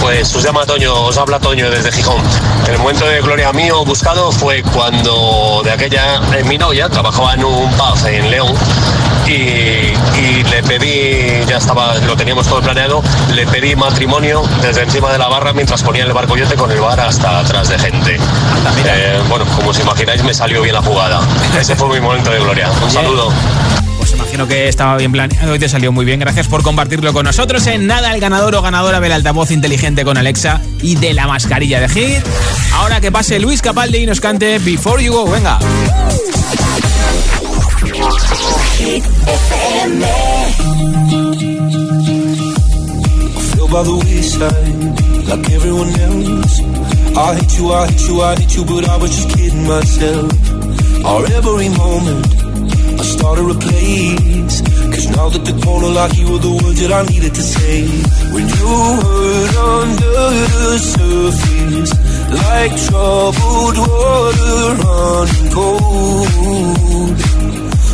Pues 0.00 0.34
os 0.34 0.42
llama 0.42 0.64
Toño, 0.64 0.94
os 0.94 1.18
habla 1.18 1.38
Toño 1.38 1.70
desde 1.70 1.92
Gijón. 1.92 2.20
El 2.68 2.78
momento 2.78 3.04
de 3.06 3.20
gloria 3.20 3.52
mío 3.52 3.84
buscado 3.84 4.32
fue 4.32 4.62
cuando 4.62 5.60
de 5.64 5.72
aquella 5.72 6.20
eh, 6.36 6.44
mi 6.44 6.56
novia 6.56 6.88
trabajaba 6.88 7.34
en 7.34 7.44
un 7.44 7.70
pub 7.72 8.06
en 8.06 8.30
León 8.30 8.54
y, 9.30 10.20
y 10.20 10.44
le 10.44 10.62
pedí, 10.62 11.46
ya 11.48 11.58
estaba, 11.58 11.94
lo 11.98 12.16
teníamos 12.16 12.46
todo 12.46 12.60
planeado, 12.60 13.02
le 13.34 13.46
pedí 13.46 13.76
matrimonio 13.76 14.42
desde 14.62 14.82
encima 14.82 15.12
de 15.12 15.18
la 15.18 15.28
barra 15.28 15.52
mientras 15.52 15.82
ponía 15.82 16.04
el 16.04 16.12
barcoyote 16.12 16.54
con 16.56 16.70
el 16.70 16.80
bar 16.80 16.98
hasta 17.00 17.40
atrás 17.40 17.68
de 17.68 17.78
gente. 17.78 18.16
Eh, 18.16 19.20
bueno, 19.28 19.44
como 19.56 19.70
os 19.70 19.78
imagináis 19.78 20.22
me 20.24 20.34
salió 20.34 20.62
bien 20.62 20.74
la 20.74 20.82
jugada. 20.82 21.20
Ese 21.58 21.76
fue 21.76 21.88
mi 21.88 22.00
momento 22.00 22.30
de 22.30 22.40
gloria. 22.40 22.70
Un 22.82 22.90
saludo. 22.90 23.32
Pues 23.98 24.12
imagino 24.12 24.48
que 24.48 24.68
estaba 24.68 24.96
bien 24.96 25.12
planeado 25.12 25.54
y 25.54 25.58
te 25.58 25.68
salió 25.68 25.92
muy 25.92 26.04
bien. 26.04 26.20
Gracias 26.20 26.48
por 26.48 26.62
compartirlo 26.62 27.12
con 27.12 27.26
nosotros. 27.26 27.66
En 27.66 27.86
nada, 27.86 28.14
el 28.14 28.20
ganador 28.20 28.54
o 28.54 28.62
ganadora 28.62 29.00
del 29.00 29.12
altavoz 29.12 29.50
inteligente 29.50 30.04
con 30.04 30.16
Alexa 30.16 30.60
y 30.82 30.96
de 30.96 31.12
la 31.12 31.26
mascarilla 31.26 31.80
de 31.80 31.88
Hit. 31.88 32.24
Ahora 32.74 33.00
que 33.00 33.12
pase 33.12 33.38
Luis 33.38 33.60
Capaldi 33.62 33.98
y 33.98 34.06
nos 34.06 34.20
cante 34.20 34.58
Before 34.58 35.02
You 35.04 35.12
Go. 35.12 35.30
Venga. 35.30 35.58
Feel 43.50 43.68
by 43.68 43.82
the 43.82 43.96
wayside, 44.04 45.28
like 45.28 45.50
everyone 45.50 45.88
else. 45.88 46.60
I 47.16 47.34
hate 47.34 47.58
you, 47.58 47.72
I 47.72 47.86
hate 47.88 48.08
you, 48.08 48.20
I 48.22 48.34
hate 48.38 48.56
you, 48.56 48.64
but 48.64 48.88
I 48.88 48.96
was 48.96 49.10
just 49.10 49.28
kidding 49.36 49.66
myself. 49.66 50.32
Our 51.04 51.24
every 51.38 51.68
moment, 51.68 52.26
I 53.00 53.04
started 53.04 53.50
a 53.50 53.54
place. 53.54 54.60
Cause 54.92 55.08
now 55.16 55.28
that 55.28 55.44
the 55.44 55.54
corner 55.64 55.88
like 55.88 56.16
you 56.16 56.26
were 56.32 56.38
the 56.38 56.50
words 56.62 56.80
that 56.80 56.92
I 56.92 57.02
needed 57.12 57.34
to 57.34 57.42
say. 57.42 57.86
When 58.34 58.44
you 58.48 58.70
hurt 59.04 59.56
under 59.76 60.20
the 60.54 60.78
surface, 60.94 61.92
like 62.42 62.72
troubled 62.86 63.78
water 63.78 64.74
running 64.82 65.50
cold. 65.52 67.39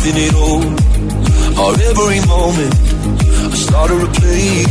nothing 0.00 0.24
at 0.24 0.34
all. 0.34 0.64
Our 1.60 1.74
every 1.90 2.20
moment, 2.26 2.74
I 3.52 3.56
started 3.56 4.00
to 4.00 4.08
play, 4.20 4.64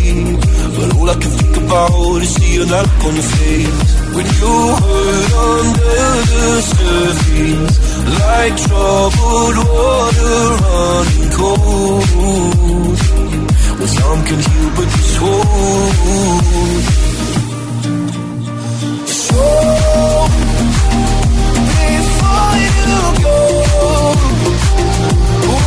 but 0.76 0.88
all 0.96 1.10
I 1.10 1.14
can 1.14 1.32
think 1.40 1.58
about 1.58 2.22
is 2.22 2.30
seeing 2.36 2.68
that 2.68 2.86
look 2.88 3.06
on 3.06 3.14
your 3.14 3.30
face. 3.38 3.82
When 4.16 4.26
you 4.26 4.56
hurt 4.82 5.32
under 5.50 6.08
the 6.32 6.46
surface, 6.74 7.78
like 8.20 8.56
troubled 8.66 9.58
water 9.70 10.40
running 10.64 11.30
cold. 11.38 12.10
Well, 13.78 13.92
some 14.00 14.22
can 14.26 14.40
heal, 14.48 14.70
but 14.78 14.88
this 14.96 15.14
won't. 15.22 16.86
So, 19.08 19.44
before 21.78 22.56
you 22.66 23.24
go, 23.24 23.69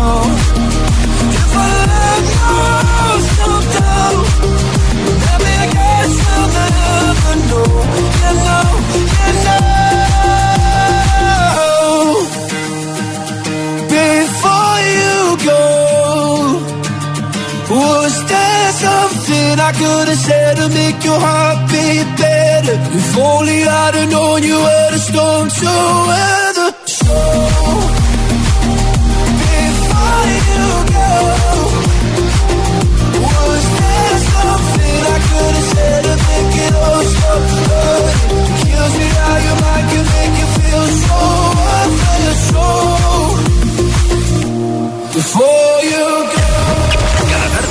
If 0.00 1.52
I 5.52 5.66
guess 5.76 6.14
I'll 6.32 6.48
never 6.56 7.34
know. 7.50 7.70
You 8.22 8.32
know, 8.46 8.68
you 9.24 9.32
know. 9.44 9.70
Before 13.92 14.78
you 14.96 15.16
go, 15.50 15.64
was 17.68 18.14
there 18.32 18.70
something 18.84 19.52
I 19.60 19.72
could 19.80 20.08
have 20.08 20.22
said 20.28 20.54
to 20.60 20.66
make 20.70 21.04
your 21.04 21.20
heart 21.20 21.58
beat 21.70 22.08
better? 22.16 22.76
If 22.98 23.18
only 23.18 23.58
I'd 23.64 23.94
have 23.94 24.08
known 24.10 24.42
you 24.42 24.56
were 24.56 24.90
the 24.92 24.98
storm 24.98 25.50
so 25.50 25.66
well. 25.66 26.39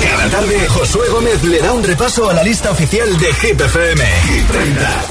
Cada 0.02 0.30
tarde, 0.30 0.68
Josué 0.68 1.08
Gómez 1.10 1.42
le 1.44 1.60
da 1.60 1.72
un 1.72 1.82
repaso 1.82 2.28
a 2.30 2.34
la 2.34 2.42
lista 2.42 2.70
oficial 2.70 3.18
de 3.18 3.32
Hit 3.34 3.60
FM. 3.60 4.04
Hit 4.28 4.46
30. 4.48 5.04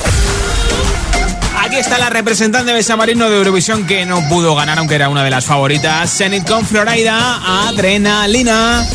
Aquí 1.64 1.76
está 1.78 1.98
la 1.98 2.10
representante 2.10 2.74
de 2.74 2.82
San 2.84 2.98
Marino 2.98 3.30
de 3.30 3.38
Eurovisión 3.38 3.86
que 3.86 4.06
no 4.06 4.28
pudo 4.30 4.56
ganar, 4.56 4.80
aunque 4.80 4.96
era 4.96 5.10
una 5.10 5.24
de 5.24 5.30
las 5.30 5.46
favoritas. 5.46 6.12
Zenit 6.12 6.48
con 6.48 6.66
Florida, 6.66 7.68
Adrenalina. 7.68 8.86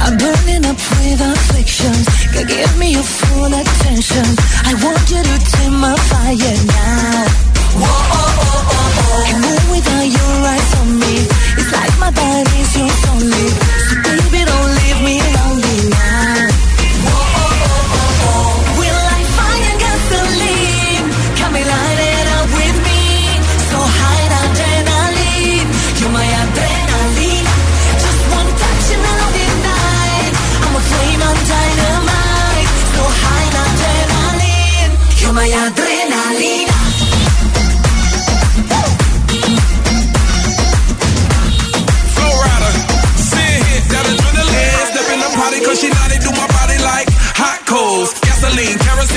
I'm 0.00 0.16
burning 0.18 0.66
up 0.66 0.76
with 1.00 1.20
afflictions. 1.20 2.06
Can 2.32 2.46
give 2.46 2.76
me 2.78 2.92
your 2.92 3.02
full 3.02 3.52
attention. 3.52 4.24
I 4.64 4.74
want 4.84 5.10
you 5.10 5.22
to 5.22 5.38
tame 5.56 5.80
my 5.80 5.96
fire 5.96 6.64
now. 6.66 7.24
Whoa. 7.80 8.25
Can't 9.24 9.40
move 9.40 9.70
without 9.70 10.04
your 10.04 10.34
eyes 10.52 10.74
on 10.80 10.98
me. 10.98 11.14
It's 11.58 11.72
like 11.72 11.98
my 11.98 12.10
body's 12.10 12.76
yours 12.76 13.04
only. 13.10 13.65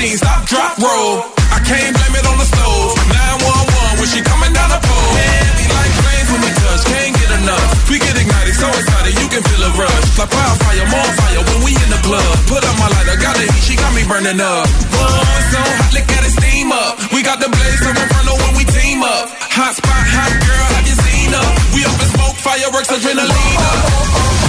Gasoline, 0.00 0.16
stop, 0.16 0.40
drop, 0.48 0.72
roll. 0.80 1.28
I 1.52 1.60
can't 1.60 1.92
blame 1.92 2.16
it 2.16 2.24
on 2.24 2.36
the 2.40 2.48
stove. 2.48 2.96
911 3.04 4.00
when 4.00 4.08
she 4.08 4.24
coming 4.24 4.52
down 4.56 4.72
the 4.72 4.80
pole. 4.80 5.12
Heavy 5.12 5.66
like 5.68 5.92
flames 5.92 6.28
when 6.32 6.40
we 6.40 6.52
touch, 6.56 6.82
can't 6.88 7.12
get 7.20 7.30
enough. 7.36 7.68
We 7.92 8.00
get 8.00 8.16
ignited, 8.16 8.56
so 8.56 8.64
excited, 8.80 9.12
you 9.20 9.28
can 9.28 9.44
feel 9.44 9.60
a 9.60 9.70
rush. 9.76 10.06
Like 10.16 10.32
wildfire, 10.32 10.88
more 10.88 11.10
fire 11.20 11.42
when 11.44 11.60
we 11.68 11.76
in 11.76 11.90
the 11.92 12.00
club. 12.00 12.32
Put 12.48 12.64
up 12.64 12.76
my 12.80 12.88
lighter, 12.88 13.20
got 13.20 13.36
the 13.36 13.44
heat, 13.44 13.60
she 13.60 13.76
got 13.76 13.92
me 13.92 14.00
burning 14.08 14.40
up. 14.40 14.64
Boy, 14.88 15.36
so 15.52 15.60
hot, 15.60 15.92
look 15.92 16.08
at 16.08 16.24
it 16.24 16.32
steam 16.32 16.72
up. 16.72 16.96
We 17.12 17.20
got 17.20 17.36
the 17.36 17.52
blaze, 17.52 17.80
so 17.84 17.92
inferno 17.92 18.40
when 18.40 18.52
we 18.56 18.64
team 18.72 19.04
up. 19.04 19.28
Hot 19.52 19.76
spot, 19.76 20.04
hot 20.16 20.32
girl, 20.32 20.66
have 20.80 20.86
you 20.88 20.96
seen 20.96 21.28
her? 21.28 21.48
We 21.76 21.84
up 21.84 22.00
in 22.00 22.08
smoke, 22.08 22.36
fireworks, 22.40 22.88
adrenaline 22.88 23.60
up. 23.68 24.39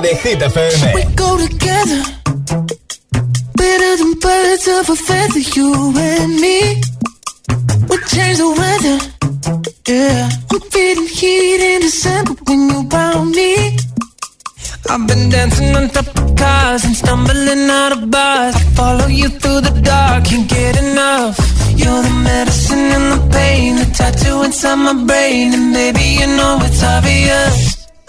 De 0.00 0.16
Hit 0.16 0.40
FM. 0.40 0.94
We 0.94 1.04
go 1.14 1.36
together 1.36 2.02
better 3.54 3.96
than 3.98 4.12
birds 4.18 4.66
of 4.68 4.88
a 4.88 4.96
feather, 4.96 5.40
you 5.54 5.92
and 5.94 6.40
me. 6.40 6.80
We 7.88 7.96
change 8.12 8.38
the 8.38 8.50
weather, 8.60 8.98
yeah. 9.86 10.30
I'm 10.52 10.60
feeling 10.70 11.06
heat 11.06 11.60
in 11.60 11.80
December 11.82 12.32
when 12.46 12.70
you're 12.70 12.88
around 12.88 13.32
me. 13.32 13.76
I've 14.88 15.06
been 15.06 15.28
dancing 15.28 15.76
on 15.76 15.90
top 15.90 16.08
of 16.16 16.34
cars 16.34 16.82
and 16.84 16.96
stumbling 16.96 17.68
out 17.68 17.92
of 17.92 18.10
bars. 18.10 18.54
I 18.56 18.62
follow 18.80 19.06
you 19.06 19.28
through 19.28 19.60
the 19.60 19.80
dark, 19.82 20.24
can't 20.24 20.48
get 20.48 20.82
enough. 20.82 21.36
You're 21.76 22.02
the 22.02 22.14
medicine 22.24 22.86
and 22.96 23.06
the 23.14 23.20
pain, 23.36 23.76
the 23.76 23.84
tattoo 23.94 24.44
inside 24.44 24.76
my 24.76 24.94
brain, 25.04 25.52
and 25.52 25.74
baby 25.74 26.06
you 26.20 26.26
know 26.26 26.58
it's 26.62 26.82
obvious. 26.82 27.79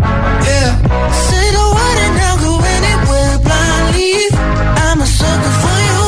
Yeah. 0.00 0.70
I'll 2.22 2.38
go 2.38 2.52
anywhere 2.76 3.38
blindly. 3.44 4.12
I'm 4.86 5.00
a 5.00 5.06
sucker 5.06 5.54
for 5.62 5.78
you. 5.88 6.00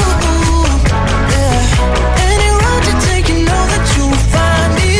Yeah. 1.33 2.25
Any 2.31 2.49
road 2.61 2.83
you 2.89 2.97
take, 3.09 3.27
you 3.29 3.39
know 3.49 3.63
that 3.73 3.85
you'll 3.95 4.21
find 4.33 4.71
me. 4.79 4.93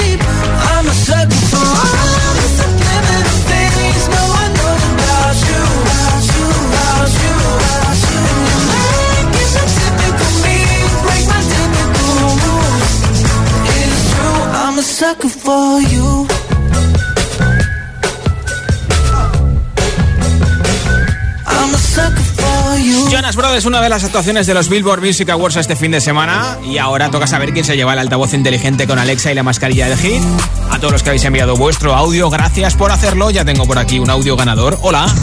I'm 0.73 0.87
a 0.87 0.95
sucker 1.07 1.43
for 1.53 1.69
all 1.85 2.33
the 2.41 2.49
subliminal 2.59 3.39
things 3.51 4.03
no 4.17 4.23
one 4.41 4.53
knows 4.59 4.85
about 4.93 5.37
you. 5.49 5.63
About 5.83 6.23
you, 6.33 6.47
about 6.69 7.13
you, 7.23 7.35
about 7.57 7.99
you. 8.09 8.21
And 9.61 9.71
typical 9.77 10.33
me 10.45 10.59
break 11.05 11.25
my 11.33 11.41
typical. 11.53 12.29
It 13.73 13.89
is 13.89 14.05
true, 14.13 14.41
I'm 14.65 14.77
a 14.79 14.81
sucker 14.83 15.33
for 15.45 15.81
you. 15.81 15.92
Jonas 23.13 23.37
Brothers 23.37 23.59
es 23.59 23.65
una 23.67 23.83
de 23.83 23.91
las 23.91 24.05
actuaciones 24.05 24.47
de 24.47 24.55
los 24.55 24.71
Billboard 24.71 25.03
Music 25.03 25.29
Awards 25.29 25.57
este 25.57 25.77
fin 25.77 25.91
de 25.91 26.01
semana 26.01 26.57
y 26.65 26.79
ahora 26.79 27.11
toca 27.11 27.27
saber 27.27 27.53
quién 27.53 27.63
se 27.63 27.77
lleva 27.77 27.93
el 27.93 27.99
altavoz 27.99 28.33
inteligente 28.33 28.87
con 28.87 28.99
Alexa 28.99 29.31
y 29.31 29.35
la 29.35 29.43
mascarilla 29.43 29.87
del 29.87 29.99
hit. 29.99 30.23
A 30.71 30.79
todos 30.79 30.93
los 30.93 31.03
que 31.03 31.11
habéis 31.11 31.25
enviado 31.27 31.55
vuestro 31.55 31.95
audio, 31.95 32.31
gracias 32.31 32.75
por 32.75 32.91
hacerlo. 32.91 33.31
Ya 33.31 33.45
tengo 33.45 33.67
por 33.67 33.79
aquí 33.79 33.99
un 33.99 34.09
audio 34.09 34.35
ganador. 34.35 34.79
Hola. 34.81 35.15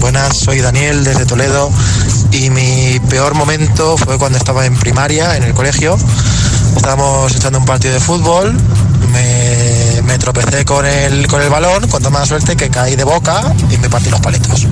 Buenas, 0.00 0.36
soy 0.36 0.58
Daniel 0.58 1.04
desde 1.04 1.24
Toledo 1.24 1.70
y 2.32 2.50
mi 2.50 2.98
peor 3.08 3.34
momento 3.34 3.96
fue 3.96 4.18
cuando 4.18 4.38
estaba 4.38 4.66
en 4.66 4.74
primaria, 4.74 5.36
en 5.36 5.44
el 5.44 5.54
colegio. 5.54 5.96
Estábamos 6.74 7.36
echando 7.36 7.60
un 7.60 7.64
partido 7.64 7.94
de 7.94 8.00
fútbol, 8.00 8.56
me, 9.12 10.02
me 10.02 10.18
tropecé 10.18 10.64
con 10.64 10.84
el, 10.84 11.28
con 11.28 11.42
el 11.42 11.48
balón, 11.48 11.86
con 11.86 12.00
toda 12.00 12.10
mala 12.10 12.26
suerte 12.26 12.56
que 12.56 12.70
caí 12.70 12.96
de 12.96 13.04
boca 13.04 13.54
y 13.70 13.78
me 13.78 13.88
partí 13.88 14.10
los 14.10 14.20
paletos. 14.20 14.66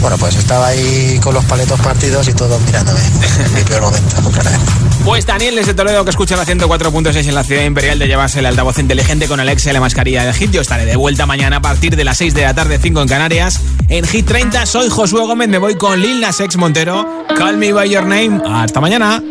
Bueno, 0.00 0.16
pues 0.18 0.34
estaba 0.36 0.68
ahí 0.68 1.18
con 1.22 1.34
los 1.34 1.44
paletos 1.44 1.78
partidos 1.80 2.26
y 2.28 2.32
todos 2.32 2.60
mirándome. 2.62 3.00
mi 3.54 3.62
peor 3.62 3.82
momento. 3.82 4.16
Pues 5.04 5.26
Daniel 5.26 5.56
desde 5.56 5.74
Toledo 5.74 6.04
que 6.04 6.10
escucha 6.10 6.36
la 6.36 6.44
104.6 6.44 7.28
en 7.28 7.34
la 7.34 7.44
ciudad 7.44 7.64
imperial 7.64 7.98
de 7.98 8.06
llevarse 8.06 8.38
el 8.38 8.46
altavoz 8.46 8.78
inteligente 8.78 9.28
con 9.28 9.40
Alexa 9.40 9.70
y 9.70 9.72
la 9.72 9.80
mascarilla 9.80 10.24
de 10.24 10.32
Hit. 10.32 10.52
Yo 10.52 10.60
estaré 10.60 10.84
de 10.86 10.96
vuelta 10.96 11.26
mañana 11.26 11.56
a 11.56 11.60
partir 11.62 11.96
de 11.96 12.04
las 12.04 12.18
6 12.18 12.34
de 12.34 12.42
la 12.42 12.54
tarde, 12.54 12.78
5 12.80 13.02
en 13.02 13.08
Canarias. 13.08 13.60
En 13.88 14.06
Hit 14.06 14.26
30 14.26 14.66
soy 14.66 14.88
Josué 14.88 15.20
Gómez, 15.20 15.48
me 15.48 15.58
voy 15.58 15.76
con 15.76 16.00
Lil 16.00 16.20
Nas 16.20 16.40
X 16.40 16.56
Montero. 16.56 17.24
Call 17.36 17.56
me 17.56 17.72
by 17.72 17.88
your 17.88 18.04
name. 18.04 18.40
Hasta 18.46 18.80
mañana. 18.80 19.22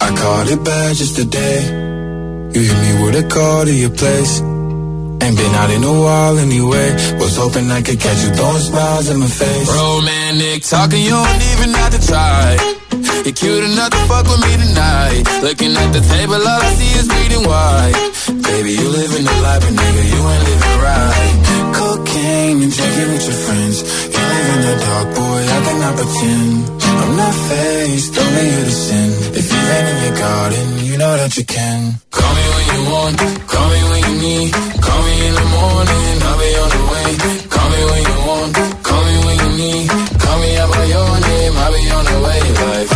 I 0.00 0.14
caught 0.14 0.50
it 0.50 0.62
bad 0.62 0.94
just 0.94 1.16
today. 1.16 1.64
You 2.52 2.62
hit 2.62 2.78
me 2.78 3.04
with 3.04 3.16
a 3.16 3.28
call 3.28 3.64
to 3.64 3.72
your 3.72 3.90
place. 3.90 4.42
Ain't 5.22 5.36
been 5.36 5.54
out 5.54 5.70
in 5.70 5.82
a 5.82 5.92
while 6.04 6.38
anyway. 6.38 6.88
Was 7.18 7.36
hoping 7.36 7.70
I 7.70 7.80
could 7.82 8.00
catch 8.00 8.20
you 8.24 8.30
throwing 8.30 8.62
smiles 8.62 9.08
in 9.08 9.18
my 9.18 9.26
face. 9.26 9.68
Romantic 9.68 10.62
talking, 10.62 11.02
you 11.02 11.10
don't 11.10 11.42
even 11.52 11.70
have 11.74 11.92
to 11.96 12.00
try. 12.06 12.56
You're 13.24 13.34
cute 13.34 13.64
enough 13.64 13.90
to 13.90 14.02
fuck 14.06 14.24
with 14.30 14.40
me 14.44 14.52
tonight. 14.64 15.22
Looking 15.42 15.72
at 15.76 15.90
the 15.92 16.00
table, 16.00 16.34
all 16.34 16.62
I 16.62 16.70
see 16.78 16.92
is 17.00 17.06
bleeding 17.08 17.44
white. 17.48 17.96
Baby, 18.46 18.70
you 18.78 18.88
living 18.88 19.24
the 19.24 19.36
life, 19.42 19.62
but 19.64 19.74
nigga, 19.74 20.02
you 20.12 20.20
ain't 20.32 20.44
living 20.46 20.76
right. 20.84 21.34
Cocaine 21.74 22.62
and 22.62 22.72
drinking 22.72 23.08
with 23.12 23.24
your 23.26 23.35
dark, 24.74 25.06
boy, 25.14 25.40
I 25.56 25.58
cannot 25.66 25.94
pretend. 25.96 26.82
I'm 27.00 27.16
not 27.16 27.34
faced, 27.48 28.18
only 28.18 28.44
here 28.50 28.64
to 28.64 28.76
sin. 28.86 29.08
If 29.40 29.46
you 29.52 29.60
ain't 29.74 29.88
in 29.92 29.98
your 30.04 30.16
garden, 30.18 30.66
you 30.88 30.96
know 30.98 31.14
that 31.16 31.36
you 31.36 31.44
can. 31.44 31.80
Call 32.10 32.32
me 32.34 32.44
when 32.54 32.66
you 32.74 32.80
want, 32.90 33.16
call 33.46 33.66
me 33.70 33.80
when 33.90 34.00
you 34.06 34.14
need. 34.26 34.52
Call 34.86 35.00
me 35.06 35.14
in 35.28 35.34
the 35.40 35.46
morning, 35.56 36.14
I'll 36.26 36.38
be 36.42 36.50
on 36.62 36.70
the 36.76 36.82
way. 36.90 37.08
Call 37.54 37.68
me 37.70 37.80
when 37.90 38.02
you 38.10 38.18
want, 38.28 38.52
call 38.82 39.02
me 39.04 39.14
when 39.26 39.36
you 39.42 39.50
need. 39.62 39.88
Call 40.22 40.36
me 40.40 40.50
out 40.56 40.70
by 40.72 40.84
your 40.94 41.10
name, 41.28 41.54
I'll 41.62 41.72
be 41.76 41.82
on 41.96 42.04
the 42.10 42.18
way. 42.26 42.40
Like, 42.56 42.95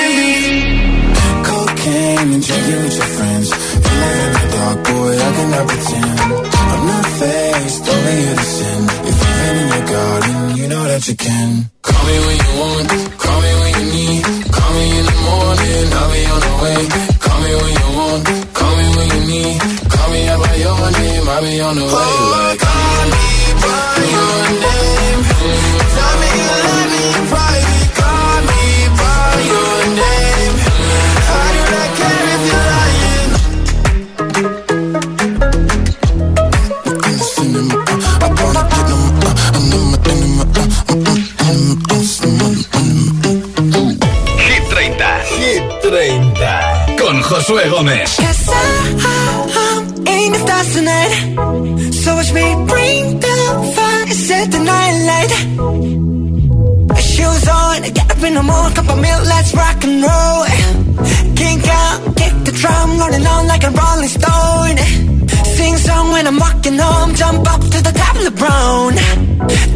Boy, 5.41 5.57
I 5.57 5.65
pretend. 5.65 6.19
I'm 6.71 6.87
not 6.87 7.05
faced, 7.19 7.89
only 7.89 8.15
here 8.21 8.35
to 8.35 8.45
sin. 8.55 8.81
If 9.09 9.17
you've 9.21 9.41
in 9.61 9.67
your 9.73 9.85
garden, 9.87 10.57
you 10.57 10.67
know 10.67 10.83
that 10.83 11.07
you 11.07 11.15
can. 11.15 11.71
Call 11.81 12.03
me 12.05 12.15
when 12.25 12.37
you 12.43 12.51
want, 12.61 12.89
call 13.17 13.39
me 13.41 13.51
when 13.61 13.71
you 13.79 13.85
need. 13.95 14.23
Call 14.51 14.71
me 14.73 14.85
in 14.99 15.05
the 15.05 15.17
morning, 15.29 15.85
I'll 15.99 16.11
be 16.11 16.21
on 16.33 16.41
the 16.45 16.53
way. 16.63 16.81
Call 17.25 17.39
me 17.41 17.51
when 17.61 17.73
you 17.81 17.89
want, 17.97 18.23
call 18.53 18.73
me 18.77 18.85
when 18.97 19.07
you 19.15 19.21
need. 19.31 19.57
Call 19.93 20.09
me 20.11 20.21
out 20.29 20.39
by 20.43 20.55
your 20.55 20.91
name, 20.91 21.29
I'll 21.29 21.41
be 21.41 21.61
on 21.61 21.75
the 21.75 21.85
way. 21.85 22.11
Like, 22.35 22.59
call 22.59 23.05
me 23.13 23.25
by 23.61 24.01
your 24.15 24.37
name. 24.61 25.21
Tell 25.95 26.15
me 26.21 26.29
you 26.37 26.51
love 26.65 26.89
me 26.93 27.50
Josué 47.41 47.67
Gómez. 47.69 48.17
Cause 48.17 48.49
I, 48.49 48.53
I, 49.01 49.15
I 49.57 50.11
ain't 50.11 50.35
a 50.35 50.39
tonight. 50.75 51.13
So 51.91 52.13
watch 52.15 52.31
me 52.33 52.45
bring 52.69 53.19
the 53.19 53.35
fire, 53.75 54.07
set 54.13 54.51
the 54.51 54.59
night 54.59 54.95
light. 55.09 55.31
Shoes 57.01 57.47
on, 57.47 57.81
get 57.81 58.11
up 58.11 58.23
in 58.23 58.33
the 58.35 58.43
morning, 58.43 58.73
cup 58.75 58.89
of 58.89 58.99
milk, 59.01 59.23
let's 59.25 59.55
rock 59.55 59.83
and 59.83 60.03
roll. 60.05 60.45
Kink 61.35 61.67
out, 61.67 62.15
kick 62.15 62.33
the 62.45 62.51
drum, 62.61 62.99
rolling 62.99 63.25
on 63.25 63.47
like 63.47 63.63
a 63.63 63.71
rolling 63.71 64.11
stone. 64.19 64.77
Sing 65.57 65.77
song 65.77 66.11
when 66.11 66.27
I'm 66.27 66.37
walking 66.37 66.77
home, 66.77 67.15
jump 67.15 67.51
up 67.51 67.61
to 67.61 67.81
the 67.81 67.93
top 68.01 68.15
of 68.17 68.23
the 68.23 68.35
brown. 68.37 68.93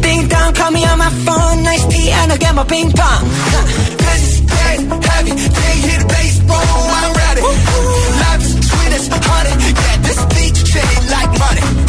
Ding 0.02 0.28
dong, 0.28 0.54
call 0.54 0.70
me 0.70 0.84
on 0.84 0.98
my 0.98 1.10
phone, 1.26 1.64
nice 1.64 1.84
tea, 1.86 2.10
and 2.12 2.30
I'll 2.30 2.38
get 2.38 2.54
my 2.54 2.62
ping 2.62 2.92
pong. 2.92 3.24
Huh. 3.26 3.66
Cause 4.06 4.22
it's 4.38 5.06
heavy, 5.10 5.32
they 5.34 5.74
hit 5.82 5.98
the 5.98 6.06
bass, 6.06 6.40
roll, 6.46 7.15
money. 7.40 7.56
Life 8.22 8.42
is 8.42 8.52
sweet 8.68 8.92
as 8.92 9.08
honey. 9.08 9.50
Yeah, 9.50 9.96
this 10.02 10.24
beach 10.34 10.66
shade 10.66 11.10
like 11.10 11.30
money. 11.38 11.85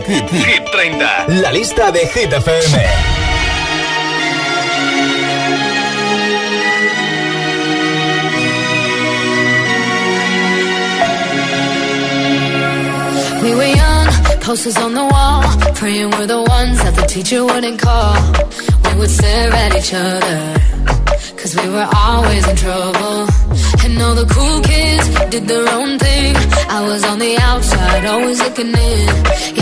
Hit, 0.00 0.64
30. 0.72 1.42
La 1.42 1.50
lista 1.52 1.90
de 1.92 2.06
Hit 2.06 2.32
FM. 2.32 2.78
We 13.42 13.54
were 13.54 13.64
young, 13.64 14.06
posters 14.40 14.78
on 14.78 14.94
the 14.94 15.04
wall, 15.04 15.42
praying 15.74 16.10
we're 16.12 16.26
the 16.26 16.40
ones 16.40 16.78
that 16.84 16.94
the 16.96 17.06
teacher 17.06 17.44
wouldn't 17.44 17.78
call. 17.78 18.16
We 18.84 18.98
would 18.98 19.10
stare 19.10 19.52
at 19.52 19.76
each 19.76 19.92
other. 19.92 20.72
Cause 21.36 21.54
we 21.54 21.68
were 21.68 21.88
always 21.94 22.48
in 22.48 22.56
trouble. 22.56 23.28
And 23.84 24.00
all 24.00 24.14
the 24.14 24.26
cool 24.32 24.60
kids 24.62 25.08
did 25.28 25.48
their 25.48 25.68
own 25.68 25.98
thing. 25.98 26.34
I 26.70 26.80
was 26.86 27.04
on 27.04 27.18
the 27.18 27.36
outside, 27.38 28.06
always 28.06 28.38
looking 28.38 28.68
in. 28.68 29.61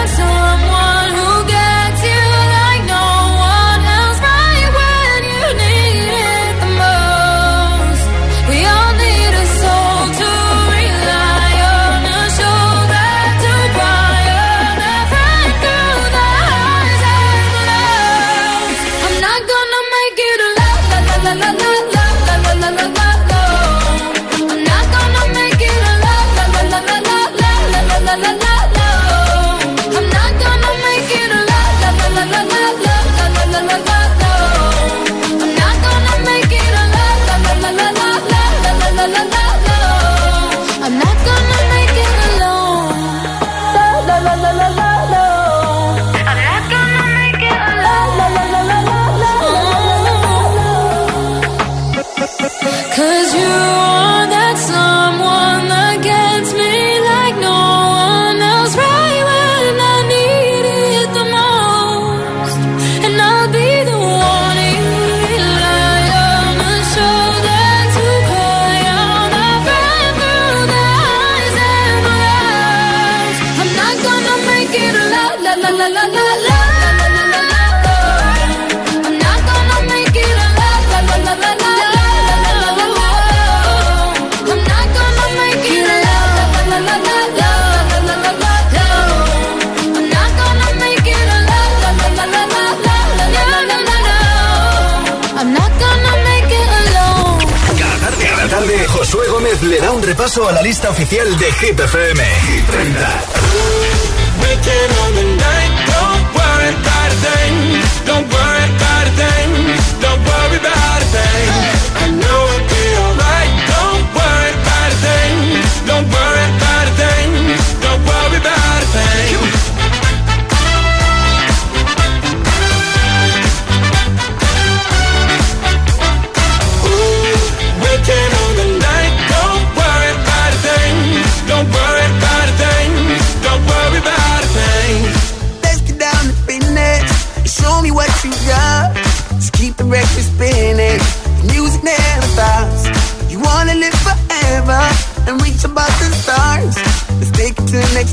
repaso 100.11 100.45
a 100.45 100.51
la 100.51 100.61
lista 100.61 100.89
oficial 100.89 101.37
de 101.39 101.53
Hit 101.53 101.79
FM. 101.79 102.21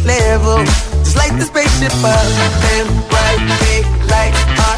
level. 0.08 0.64
Just 1.04 1.16
light 1.16 1.34
the 1.38 1.44
spaceship 1.44 1.92
up 2.02 2.64
and 2.74 2.88
ride 3.12 3.42
big 3.60 3.84
like 4.08 4.34
our 4.66 4.77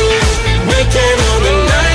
can 0.89 1.19
on 1.35 1.43
the 1.43 1.65
night 1.67 1.90